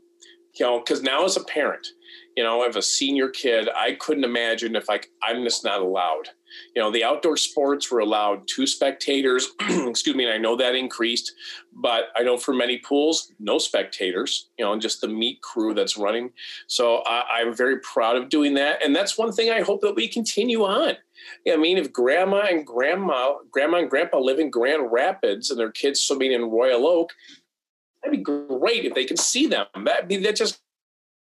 You 0.60 0.66
know, 0.66 0.80
because 0.80 1.02
now 1.02 1.26
as 1.26 1.38
a 1.38 1.44
parent, 1.46 1.88
you 2.36 2.44
know, 2.44 2.64
of 2.64 2.76
a 2.76 2.82
senior 2.82 3.30
kid, 3.30 3.70
I 3.76 3.94
couldn't 3.94 4.24
imagine 4.24 4.76
if 4.76 4.88
like 4.88 5.10
I'm 5.24 5.44
just 5.44 5.64
not 5.64 5.82
allowed 5.82 6.30
you 6.76 6.82
know 6.82 6.92
the 6.92 7.04
outdoor 7.04 7.38
sports 7.38 7.92
were 7.92 8.00
allowed. 8.00 8.48
Two 8.48 8.68
spectators 8.68 9.50
excuse 9.62 10.16
me 10.16 10.26
and 10.26 10.34
i 10.34 10.38
know 10.38 10.56
that 10.56 10.76
increased 10.76 11.34
but 11.74 12.06
i 12.16 12.24
know 12.24 12.38
for 12.38 12.54
many 12.54 12.78
pools 12.78 13.32
no 13.40 13.58
spectators 13.58 14.50
you 14.58 14.66
know 14.66 14.74
and 14.74 14.82
just 14.82 15.02
the 15.02 15.08
meet 15.08 15.42
crew 15.42 15.74
that's 15.74 15.98
running. 15.98 16.32
So 16.68 16.98
I, 17.08 17.42
am 17.42 17.56
very 17.56 17.80
proud 17.80 18.16
of 18.16 18.30
doing 18.30 18.54
that 18.56 18.84
and 18.84 18.96
that's 18.96 19.18
one 19.18 19.32
thing 19.32 19.52
i 19.52 19.62
hope 19.62 19.82
that 19.82 19.96
we 19.96 20.08
continue 20.08 20.64
on. 20.64 20.96
I 21.48 21.56
mean 21.58 21.78
if 21.78 21.92
grandma 21.92 22.42
and 22.50 22.66
grandma 22.66 23.36
grandma 23.52 23.80
and 23.80 23.90
grandpa 23.90 24.18
live 24.20 24.40
in 24.40 24.50
grand 24.50 24.92
rapids 24.92 25.50
and 25.50 25.60
their 25.60 25.72
kids 25.72 26.02
swimming 26.02 26.32
in 26.32 26.44
royal 26.44 26.88
oak 26.88 27.14
that'd 28.04 28.18
be 28.18 28.24
great 28.24 28.86
if 28.86 28.94
they 28.94 29.06
could 29.06 29.20
see 29.20 29.48
them. 29.48 29.66
That 29.86 30.10
that 30.10 30.36
just 30.36 30.60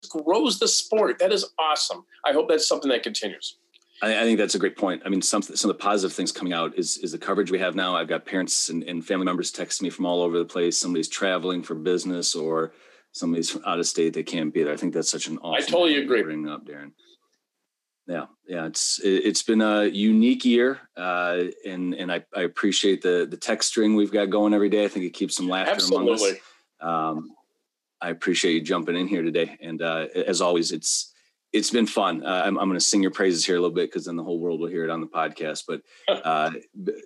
grows 0.10 0.60
the 0.60 0.68
sport. 0.68 1.20
That 1.20 1.32
is 1.32 1.46
awesome. 1.58 2.06
I 2.26 2.34
hope 2.34 2.50
that's 2.50 2.68
something 2.68 2.90
that 2.90 3.04
continues 3.04 3.58
I, 4.02 4.22
I, 4.22 4.24
think 4.24 4.38
that's 4.38 4.56
a 4.56 4.60
great 4.60 4.78
point. 4.78 5.02
I 5.06 5.10
mean, 5.10 5.22
some 5.22 5.42
some 5.42 5.70
of 5.70 5.78
the 5.78 5.82
positive 5.82 6.16
things 6.16 6.32
coming 6.32 6.54
out 6.54 6.78
is 6.78 6.98
is 6.98 7.12
the 7.12 7.18
coverage 7.18 7.52
we 7.52 7.60
have 7.60 7.76
now. 7.76 7.96
I've 7.96 8.08
got 8.08 8.26
parents 8.26 8.70
and, 8.70 8.84
and 8.84 9.06
family 9.06 9.26
members 9.26 9.52
texting 9.52 9.84
me 9.84 9.90
from 9.90 10.06
all 10.06 10.22
over 10.22 10.38
the 10.38 10.46
place. 10.46 10.78
Somebody's 10.78 11.08
traveling 11.08 11.64
for 11.64 11.76
business 11.76 12.36
or 12.36 12.74
somebody's 13.12 13.50
from 13.50 13.64
out 13.66 13.80
of 13.80 13.88
state 13.88 14.14
they 14.14 14.24
can't 14.24 14.54
be 14.54 14.64
there. 14.64 14.74
I 14.74 14.78
think 14.78 14.94
that's 14.94 15.10
such 15.10 15.28
an 15.28 15.38
awesome. 15.38 15.64
I 15.64 15.66
totally 15.66 15.98
agree. 15.98 16.24
Bring 16.24 16.50
up, 16.50 16.66
Darren. 16.66 16.92
Yeah, 18.08 18.26
yeah, 18.48 18.68
it's 18.68 19.00
it, 19.04 19.26
has 19.26 19.42
been 19.42 19.62
a 19.62 19.86
unique 19.86 20.46
year, 20.46 20.80
uh, 20.96 21.46
and 21.66 21.96
and 21.96 22.12
I, 22.12 22.24
I 22.36 22.42
appreciate 22.42 23.02
the 23.02 23.26
the 23.30 23.38
text 23.38 23.70
string 23.70 23.96
we've 23.96 24.12
got 24.12 24.30
going 24.30 24.54
every 24.54 24.70
day. 24.70 24.86
I 24.86 24.90
think 24.90 25.06
it 25.06 25.14
keeps 25.14 25.36
some 25.36 25.50
laughter 25.50 25.72
Absolutely. 25.72 26.08
among 26.08 26.14
us. 26.14 26.38
Um, 26.82 27.32
I 28.02 28.10
appreciate 28.10 28.54
you 28.54 28.62
jumping 28.62 28.96
in 28.96 29.08
here 29.08 29.24
today, 29.24 29.58
and 29.60 29.82
uh, 29.82 30.06
as 30.14 30.42
always, 30.42 30.72
it's 30.72 31.15
it's 31.56 31.72
been 31.72 31.88
fun. 31.88 32.24
Uh, 32.26 32.44
I'm, 32.46 32.58
I'm 32.60 32.68
going 32.68 32.78
to 32.78 32.86
sing 32.86 33.02
your 33.02 33.12
praises 33.12 33.46
here 33.46 33.56
a 33.56 33.60
little 33.60 33.74
bit 33.74 33.90
because 33.90 34.06
then 34.06 34.18
the 34.18 34.24
whole 34.24 34.40
world 34.40 34.60
will 34.60 34.68
hear 34.68 34.84
it 34.84 34.90
on 34.90 35.00
the 35.00 35.08
podcast. 35.08 35.64
But 35.66 35.82
uh, 36.26 36.52
b- 36.84 37.02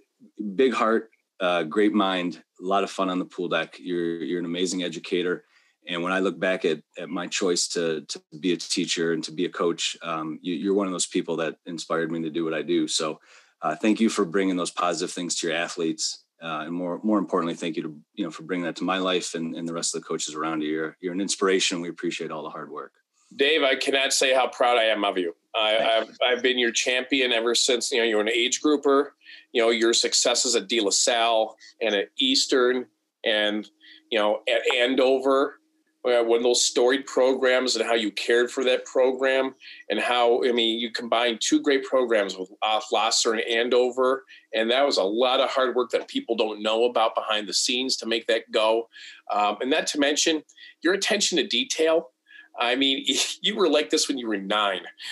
big 0.55 0.73
heart, 0.73 1.11
uh, 1.39 1.63
great 1.63 1.93
mind, 1.93 2.41
a 2.59 2.65
lot 2.65 2.83
of 2.83 2.89
fun 2.89 3.11
on 3.11 3.19
the 3.19 3.25
pool 3.25 3.47
deck. 3.47 3.77
You're 3.79 4.23
you're 4.23 4.39
an 4.39 4.45
amazing 4.45 4.83
educator. 4.83 5.45
And 5.87 6.03
when 6.03 6.11
I 6.11 6.19
look 6.19 6.39
back 6.39 6.65
at, 6.65 6.81
at 6.97 7.09
my 7.09 7.27
choice 7.27 7.67
to 7.69 8.01
to 8.01 8.21
be 8.39 8.51
a 8.51 8.57
teacher 8.57 9.13
and 9.13 9.23
to 9.25 9.31
be 9.31 9.45
a 9.45 9.49
coach, 9.49 9.95
um, 10.01 10.39
you, 10.41 10.71
are 10.71 10.75
one 10.75 10.87
of 10.87 10.93
those 10.93 11.07
people 11.07 11.37
that 11.37 11.57
inspired 11.67 12.11
me 12.11 12.21
to 12.23 12.31
do 12.31 12.43
what 12.43 12.55
I 12.55 12.63
do. 12.63 12.87
So 12.87 13.19
uh, 13.61 13.75
thank 13.75 13.99
you 13.99 14.09
for 14.09 14.25
bringing 14.25 14.57
those 14.57 14.71
positive 14.71 15.13
things 15.13 15.35
to 15.35 15.47
your 15.47 15.55
athletes. 15.55 16.23
Uh, 16.41 16.63
and 16.65 16.73
more 16.73 16.99
more 17.03 17.19
importantly, 17.19 17.53
thank 17.53 17.77
you 17.77 17.83
to 17.83 17.95
you 18.15 18.25
know 18.25 18.31
for 18.31 18.43
bringing 18.43 18.65
that 18.65 18.77
to 18.77 18.83
my 18.83 18.97
life 18.97 19.35
and, 19.35 19.55
and 19.55 19.67
the 19.67 19.73
rest 19.73 19.93
of 19.93 20.01
the 20.01 20.07
coaches 20.07 20.33
around 20.33 20.61
you. 20.61 20.69
You're 20.69 20.97
you're 21.01 21.13
an 21.13 21.21
inspiration. 21.21 21.81
We 21.81 21.89
appreciate 21.89 22.31
all 22.31 22.41
the 22.41 22.49
hard 22.49 22.71
work. 22.71 22.93
Dave, 23.35 23.61
I 23.63 23.75
cannot 23.75 24.13
say 24.13 24.33
how 24.33 24.47
proud 24.47 24.77
I 24.77 24.85
am 24.85 25.03
of 25.03 25.17
you. 25.17 25.35
I, 25.55 25.69
have 25.71 26.09
I've 26.25 26.43
been 26.43 26.57
your 26.57 26.71
champion 26.71 27.31
ever 27.31 27.55
since 27.55 27.91
you 27.91 27.99
know 27.99 28.03
you're 28.03 28.21
an 28.21 28.29
age 28.29 28.61
grouper. 28.61 29.15
You 29.51 29.61
know 29.61 29.69
your 29.69 29.93
successes 29.93 30.55
at 30.55 30.67
De 30.67 30.79
La 30.79 30.91
Salle 30.91 31.55
and 31.81 31.95
at 31.95 32.09
Eastern, 32.19 32.85
and 33.25 33.69
you 34.11 34.19
know 34.19 34.41
at 34.47 34.61
Andover, 34.75 35.59
uh, 36.05 36.23
when 36.23 36.43
those 36.43 36.63
storied 36.63 37.05
programs 37.05 37.75
and 37.75 37.85
how 37.85 37.95
you 37.95 38.11
cared 38.11 38.51
for 38.51 38.63
that 38.63 38.85
program, 38.85 39.55
and 39.89 39.99
how 39.99 40.43
I 40.43 40.51
mean 40.51 40.79
you 40.79 40.91
combined 40.91 41.41
two 41.41 41.61
great 41.61 41.83
programs 41.83 42.37
with 42.37 42.49
uh, 42.61 42.79
Lahser 42.91 43.33
and 43.33 43.41
Andover, 43.41 44.25
and 44.53 44.69
that 44.71 44.85
was 44.85 44.97
a 44.97 45.03
lot 45.03 45.39
of 45.39 45.49
hard 45.49 45.75
work 45.75 45.89
that 45.91 46.07
people 46.07 46.35
don't 46.35 46.61
know 46.61 46.85
about 46.85 47.15
behind 47.15 47.47
the 47.47 47.53
scenes 47.53 47.95
to 47.97 48.05
make 48.05 48.27
that 48.27 48.51
go, 48.51 48.87
um, 49.31 49.57
and 49.61 49.69
not 49.69 49.87
to 49.87 49.99
mention 49.99 50.43
your 50.81 50.93
attention 50.93 51.37
to 51.37 51.47
detail 51.47 52.11
I 52.59 52.75
mean, 52.75 53.05
you 53.41 53.55
were 53.55 53.69
like 53.69 53.89
this 53.89 54.07
when 54.07 54.17
you 54.17 54.27
were 54.27 54.37
nine. 54.37 54.81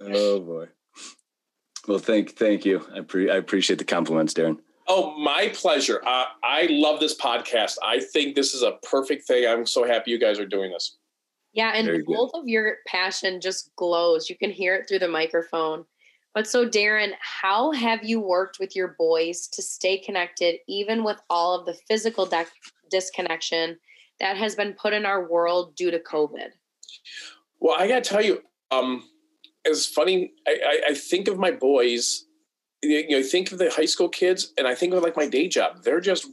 oh 0.00 0.40
boy. 0.40 0.68
Well, 1.86 1.98
thank 1.98 2.30
thank 2.30 2.64
you. 2.64 2.86
I 2.94 3.00
pre- 3.00 3.30
I 3.30 3.36
appreciate 3.36 3.78
the 3.78 3.84
compliments, 3.84 4.32
Darren. 4.32 4.58
Oh, 4.86 5.16
my 5.18 5.50
pleasure. 5.54 6.02
Uh, 6.06 6.26
I 6.42 6.66
love 6.70 7.00
this 7.00 7.16
podcast. 7.16 7.76
I 7.82 8.00
think 8.00 8.34
this 8.34 8.52
is 8.52 8.62
a 8.62 8.72
perfect 8.82 9.26
thing. 9.26 9.46
I'm 9.46 9.64
so 9.64 9.86
happy 9.86 10.10
you 10.10 10.18
guys 10.18 10.38
are 10.38 10.46
doing 10.46 10.72
this. 10.72 10.98
Yeah, 11.54 11.72
and 11.74 12.04
both 12.04 12.32
of 12.34 12.48
your 12.48 12.78
passion 12.86 13.40
just 13.40 13.74
glows. 13.76 14.28
You 14.28 14.36
can 14.36 14.50
hear 14.50 14.74
it 14.74 14.88
through 14.88 14.98
the 14.98 15.08
microphone. 15.08 15.86
But 16.34 16.48
so, 16.48 16.68
Darren, 16.68 17.12
how 17.20 17.70
have 17.70 18.02
you 18.02 18.20
worked 18.20 18.58
with 18.58 18.74
your 18.74 18.96
boys 18.98 19.46
to 19.48 19.62
stay 19.62 19.96
connected, 19.96 20.56
even 20.66 21.04
with 21.04 21.20
all 21.30 21.58
of 21.58 21.64
the 21.64 21.74
physical 21.88 22.26
de- 22.26 22.44
disconnection 22.90 23.78
that 24.20 24.36
has 24.36 24.54
been 24.54 24.72
put 24.74 24.92
in 24.92 25.04
our 25.06 25.28
world 25.28 25.74
due 25.76 25.90
to 25.90 25.98
COVID? 25.98 26.50
Well, 27.60 27.76
I 27.78 27.88
got 27.88 28.04
to 28.04 28.10
tell 28.10 28.24
you, 28.24 28.42
um, 28.70 29.04
it's 29.64 29.86
funny. 29.86 30.32
I, 30.46 30.58
I, 30.64 30.80
I, 30.90 30.94
think 30.94 31.28
of 31.28 31.38
my 31.38 31.50
boys, 31.50 32.26
you 32.82 33.08
know, 33.08 33.22
think 33.22 33.52
of 33.52 33.58
the 33.58 33.70
high 33.70 33.86
school 33.86 34.08
kids, 34.08 34.52
and 34.58 34.66
I 34.66 34.74
think 34.74 34.92
of 34.92 35.02
like 35.02 35.16
my 35.16 35.26
day 35.26 35.48
job. 35.48 35.82
They're 35.82 36.00
just, 36.00 36.26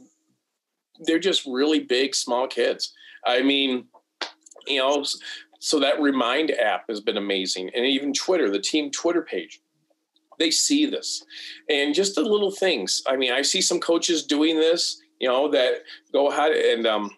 they're 1.00 1.18
just 1.18 1.46
really 1.46 1.80
big, 1.80 2.14
small 2.14 2.46
kids. 2.46 2.92
I 3.26 3.42
mean, 3.42 3.86
you 4.66 4.78
know, 4.78 5.04
so 5.60 5.80
that 5.80 6.00
Remind 6.00 6.50
app 6.50 6.84
has 6.88 7.00
been 7.00 7.16
amazing, 7.16 7.70
and 7.74 7.86
even 7.86 8.12
Twitter, 8.12 8.50
the 8.50 8.58
team 8.58 8.90
Twitter 8.90 9.22
page 9.22 9.60
they 10.38 10.50
see 10.50 10.86
this 10.86 11.24
and 11.68 11.94
just 11.94 12.14
the 12.14 12.22
little 12.22 12.50
things 12.50 13.02
i 13.06 13.16
mean 13.16 13.32
i 13.32 13.42
see 13.42 13.60
some 13.60 13.78
coaches 13.78 14.24
doing 14.24 14.56
this 14.56 15.00
you 15.20 15.28
know 15.28 15.48
that 15.48 15.82
go 16.12 16.30
ahead 16.30 16.52
and 16.52 16.86
um 16.86 17.10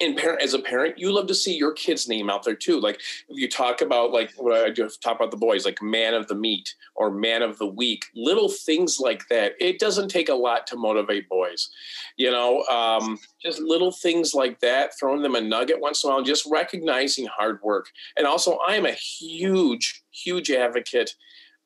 and 0.00 0.16
parent 0.16 0.42
as 0.42 0.54
a 0.54 0.58
parent 0.58 0.98
you 0.98 1.12
love 1.12 1.26
to 1.26 1.34
see 1.34 1.56
your 1.56 1.72
kid's 1.72 2.08
name 2.08 2.30
out 2.30 2.44
there 2.44 2.54
too. 2.54 2.80
Like 2.80 3.00
if 3.28 3.38
you 3.38 3.48
talk 3.48 3.80
about 3.80 4.12
like 4.12 4.32
what 4.36 4.52
i 4.52 4.70
do 4.70 4.88
talk 5.02 5.16
about 5.16 5.30
the 5.30 5.36
boys 5.36 5.64
like 5.64 5.82
man 5.82 6.14
of 6.14 6.28
the 6.28 6.34
meet 6.34 6.74
or 6.94 7.10
man 7.10 7.42
of 7.42 7.58
the 7.58 7.66
week 7.66 8.06
little 8.14 8.48
things 8.48 9.00
like 9.00 9.26
that. 9.28 9.52
It 9.60 9.78
doesn't 9.78 10.08
take 10.08 10.28
a 10.28 10.34
lot 10.34 10.66
to 10.68 10.76
motivate 10.76 11.28
boys 11.28 11.70
you 12.16 12.30
know 12.30 12.62
um, 12.64 13.18
just 13.42 13.60
little 13.60 13.92
things 13.92 14.34
like 14.34 14.60
that 14.60 14.98
throwing 14.98 15.22
them 15.22 15.34
a 15.34 15.40
nugget 15.40 15.80
once 15.80 16.04
in 16.04 16.10
a 16.10 16.12
while 16.12 16.22
just 16.22 16.46
recognizing 16.50 17.26
hard 17.26 17.60
work. 17.62 17.90
And 18.16 18.26
also 18.26 18.58
i 18.66 18.74
am 18.74 18.86
a 18.86 18.92
huge 18.92 20.02
huge 20.10 20.50
advocate 20.50 21.14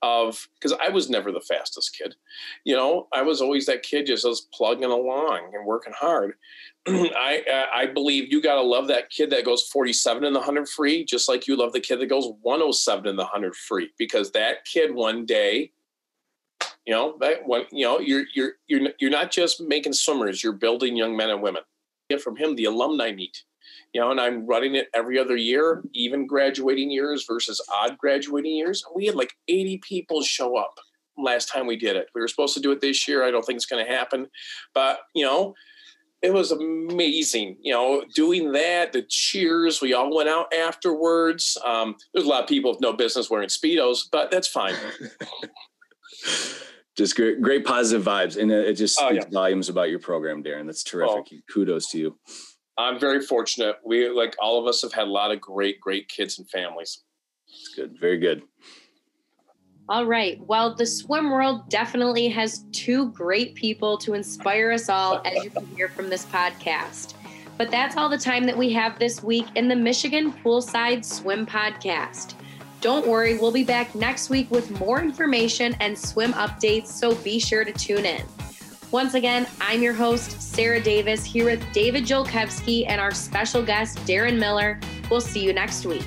of 0.03 0.49
because 0.55 0.77
I 0.85 0.88
was 0.88 1.09
never 1.09 1.31
the 1.31 1.41
fastest 1.41 1.97
kid. 1.97 2.15
You 2.65 2.75
know, 2.75 3.09
I 3.12 3.23
was 3.23 3.41
always 3.41 3.67
that 3.67 3.83
kid 3.83 4.07
just 4.07 4.27
was 4.27 4.49
plugging 4.53 4.85
along 4.85 5.53
and 5.55 5.65
working 5.65 5.95
hard. 5.97 6.35
I 6.87 7.67
I 7.73 7.87
believe 7.87 8.33
you 8.33 8.43
got 8.43 8.57
to 8.57 8.62
love 8.62 8.88
that 8.88 9.11
kid 9.11 9.31
that 9.31 9.45
goes 9.45 9.62
47 9.69 10.25
in 10.25 10.33
the 10.33 10.41
100 10.41 10.69
free 10.69 11.05
just 11.05 11.29
like 11.29 11.47
you 11.47 11.57
love 11.57 11.73
the 11.73 11.81
kid 11.81 12.01
that 12.01 12.07
goes 12.07 12.33
107 12.43 13.07
in 13.07 13.17
the 13.17 13.23
100 13.23 13.55
free 13.55 13.91
because 13.99 14.33
that 14.33 14.65
kid 14.65 14.93
one 14.93 15.25
day 15.25 15.71
you 16.85 16.93
know 16.93 17.17
that 17.21 17.47
one 17.47 17.65
you 17.71 17.85
know 17.85 18.01
you're 18.01 18.25
you're 18.35 18.53
you're 18.67 18.91
you're 18.99 19.11
not 19.11 19.31
just 19.31 19.61
making 19.61 19.93
swimmers 19.93 20.43
you're 20.43 20.53
building 20.53 20.97
young 20.97 21.17
men 21.17 21.31
and 21.31 21.41
women 21.41 21.62
get 22.11 22.21
from 22.21 22.37
him 22.37 22.57
the 22.57 22.65
alumni 22.65 23.12
meet 23.12 23.45
you 23.92 24.00
know, 24.00 24.11
and 24.11 24.20
I'm 24.20 24.46
running 24.46 24.74
it 24.74 24.88
every 24.94 25.18
other 25.18 25.37
year, 25.37 25.83
even 25.92 26.26
graduating 26.26 26.90
years 26.90 27.24
versus 27.28 27.61
odd 27.72 27.98
graduating 27.98 28.57
years. 28.57 28.85
We 28.94 29.07
had 29.07 29.14
like 29.14 29.35
80 29.48 29.78
people 29.87 30.22
show 30.22 30.57
up 30.57 30.74
last 31.18 31.48
time 31.48 31.66
we 31.66 31.76
did 31.76 31.96
it. 31.96 32.09
We 32.14 32.20
were 32.20 32.28
supposed 32.28 32.55
to 32.55 32.61
do 32.61 32.72
it 32.72 32.81
this 32.81 33.07
year. 33.07 33.22
I 33.22 33.31
don't 33.31 33.44
think 33.44 33.57
it's 33.57 33.66
going 33.66 33.85
to 33.85 33.90
happen, 33.90 34.28
but 34.74 35.00
you 35.14 35.24
know, 35.24 35.55
it 36.22 36.33
was 36.33 36.52
amazing. 36.52 37.59
You 37.61 37.72
know, 37.72 38.05
doing 38.14 38.52
that, 38.52 38.92
the 38.92 39.02
cheers. 39.02 39.81
We 39.81 39.92
all 39.92 40.14
went 40.14 40.28
out 40.28 40.52
afterwards. 40.55 41.59
Um, 41.64 41.96
there's 42.14 42.26
a 42.26 42.28
lot 42.28 42.42
of 42.42 42.48
people 42.48 42.70
with 42.70 42.81
no 42.81 42.92
business 42.92 43.28
wearing 43.28 43.48
speedos, 43.48 44.05
but 44.11 44.31
that's 44.31 44.48
fine. 44.48 44.74
just 46.96 47.16
great, 47.16 47.42
great 47.42 47.66
positive 47.66 48.07
vibes, 48.07 48.40
and 48.40 48.52
it 48.52 48.74
just 48.74 48.98
oh, 49.02 49.09
speaks 49.09 49.24
yeah. 49.24 49.31
volumes 49.33 49.68
about 49.68 49.90
your 49.90 49.98
program, 49.98 50.42
Darren. 50.42 50.66
That's 50.66 50.85
terrific. 50.85 51.24
Oh. 51.33 51.52
Kudos 51.52 51.90
to 51.90 51.98
you. 51.98 52.18
I'm 52.78 52.98
very 52.98 53.20
fortunate. 53.20 53.76
We 53.85 54.08
like 54.08 54.35
all 54.40 54.58
of 54.58 54.66
us 54.66 54.82
have 54.82 54.92
had 54.92 55.06
a 55.06 55.11
lot 55.11 55.30
of 55.30 55.40
great, 55.40 55.80
great 55.80 56.08
kids 56.08 56.38
and 56.38 56.48
families. 56.48 57.02
It's 57.48 57.74
good. 57.74 57.98
Very 57.98 58.18
good. 58.18 58.42
All 59.88 60.06
right. 60.06 60.40
Well, 60.46 60.74
the 60.74 60.87
swim 60.87 61.30
world 61.30 61.68
definitely 61.68 62.28
has 62.28 62.64
two 62.72 63.11
great 63.11 63.54
people 63.54 63.98
to 63.98 64.14
inspire 64.14 64.70
us 64.70 64.88
all, 64.88 65.20
as 65.24 65.44
you 65.44 65.50
can 65.50 65.66
hear 65.76 65.88
from 65.88 66.08
this 66.08 66.24
podcast. 66.26 67.14
But 67.58 67.70
that's 67.70 67.96
all 67.96 68.08
the 68.08 68.18
time 68.18 68.44
that 68.44 68.56
we 68.56 68.72
have 68.72 68.98
this 68.98 69.22
week 69.22 69.46
in 69.54 69.68
the 69.68 69.76
Michigan 69.76 70.32
Poolside 70.32 71.04
Swim 71.04 71.46
Podcast. 71.46 72.35
Don't 72.80 73.06
worry, 73.06 73.38
we'll 73.38 73.52
be 73.52 73.64
back 73.64 73.94
next 73.94 74.30
week 74.30 74.50
with 74.50 74.80
more 74.80 75.00
information 75.00 75.76
and 75.80 75.96
swim 75.96 76.32
updates, 76.32 76.87
so 76.87 77.14
be 77.16 77.38
sure 77.38 77.64
to 77.64 77.72
tune 77.72 78.04
in. 78.04 78.24
Once 78.92 79.14
again, 79.14 79.46
I'm 79.59 79.83
your 79.83 79.94
host, 79.94 80.38
Sarah 80.42 80.78
Davis, 80.78 81.24
here 81.24 81.46
with 81.46 81.72
David 81.72 82.05
Jolkowski 82.05 82.85
and 82.87 83.00
our 83.00 83.14
special 83.14 83.62
guest, 83.62 83.96
Darren 84.00 84.38
Miller. 84.38 84.78
We'll 85.11 85.22
see 85.22 85.42
you 85.42 85.55
next 85.55 85.87
week. 85.87 86.05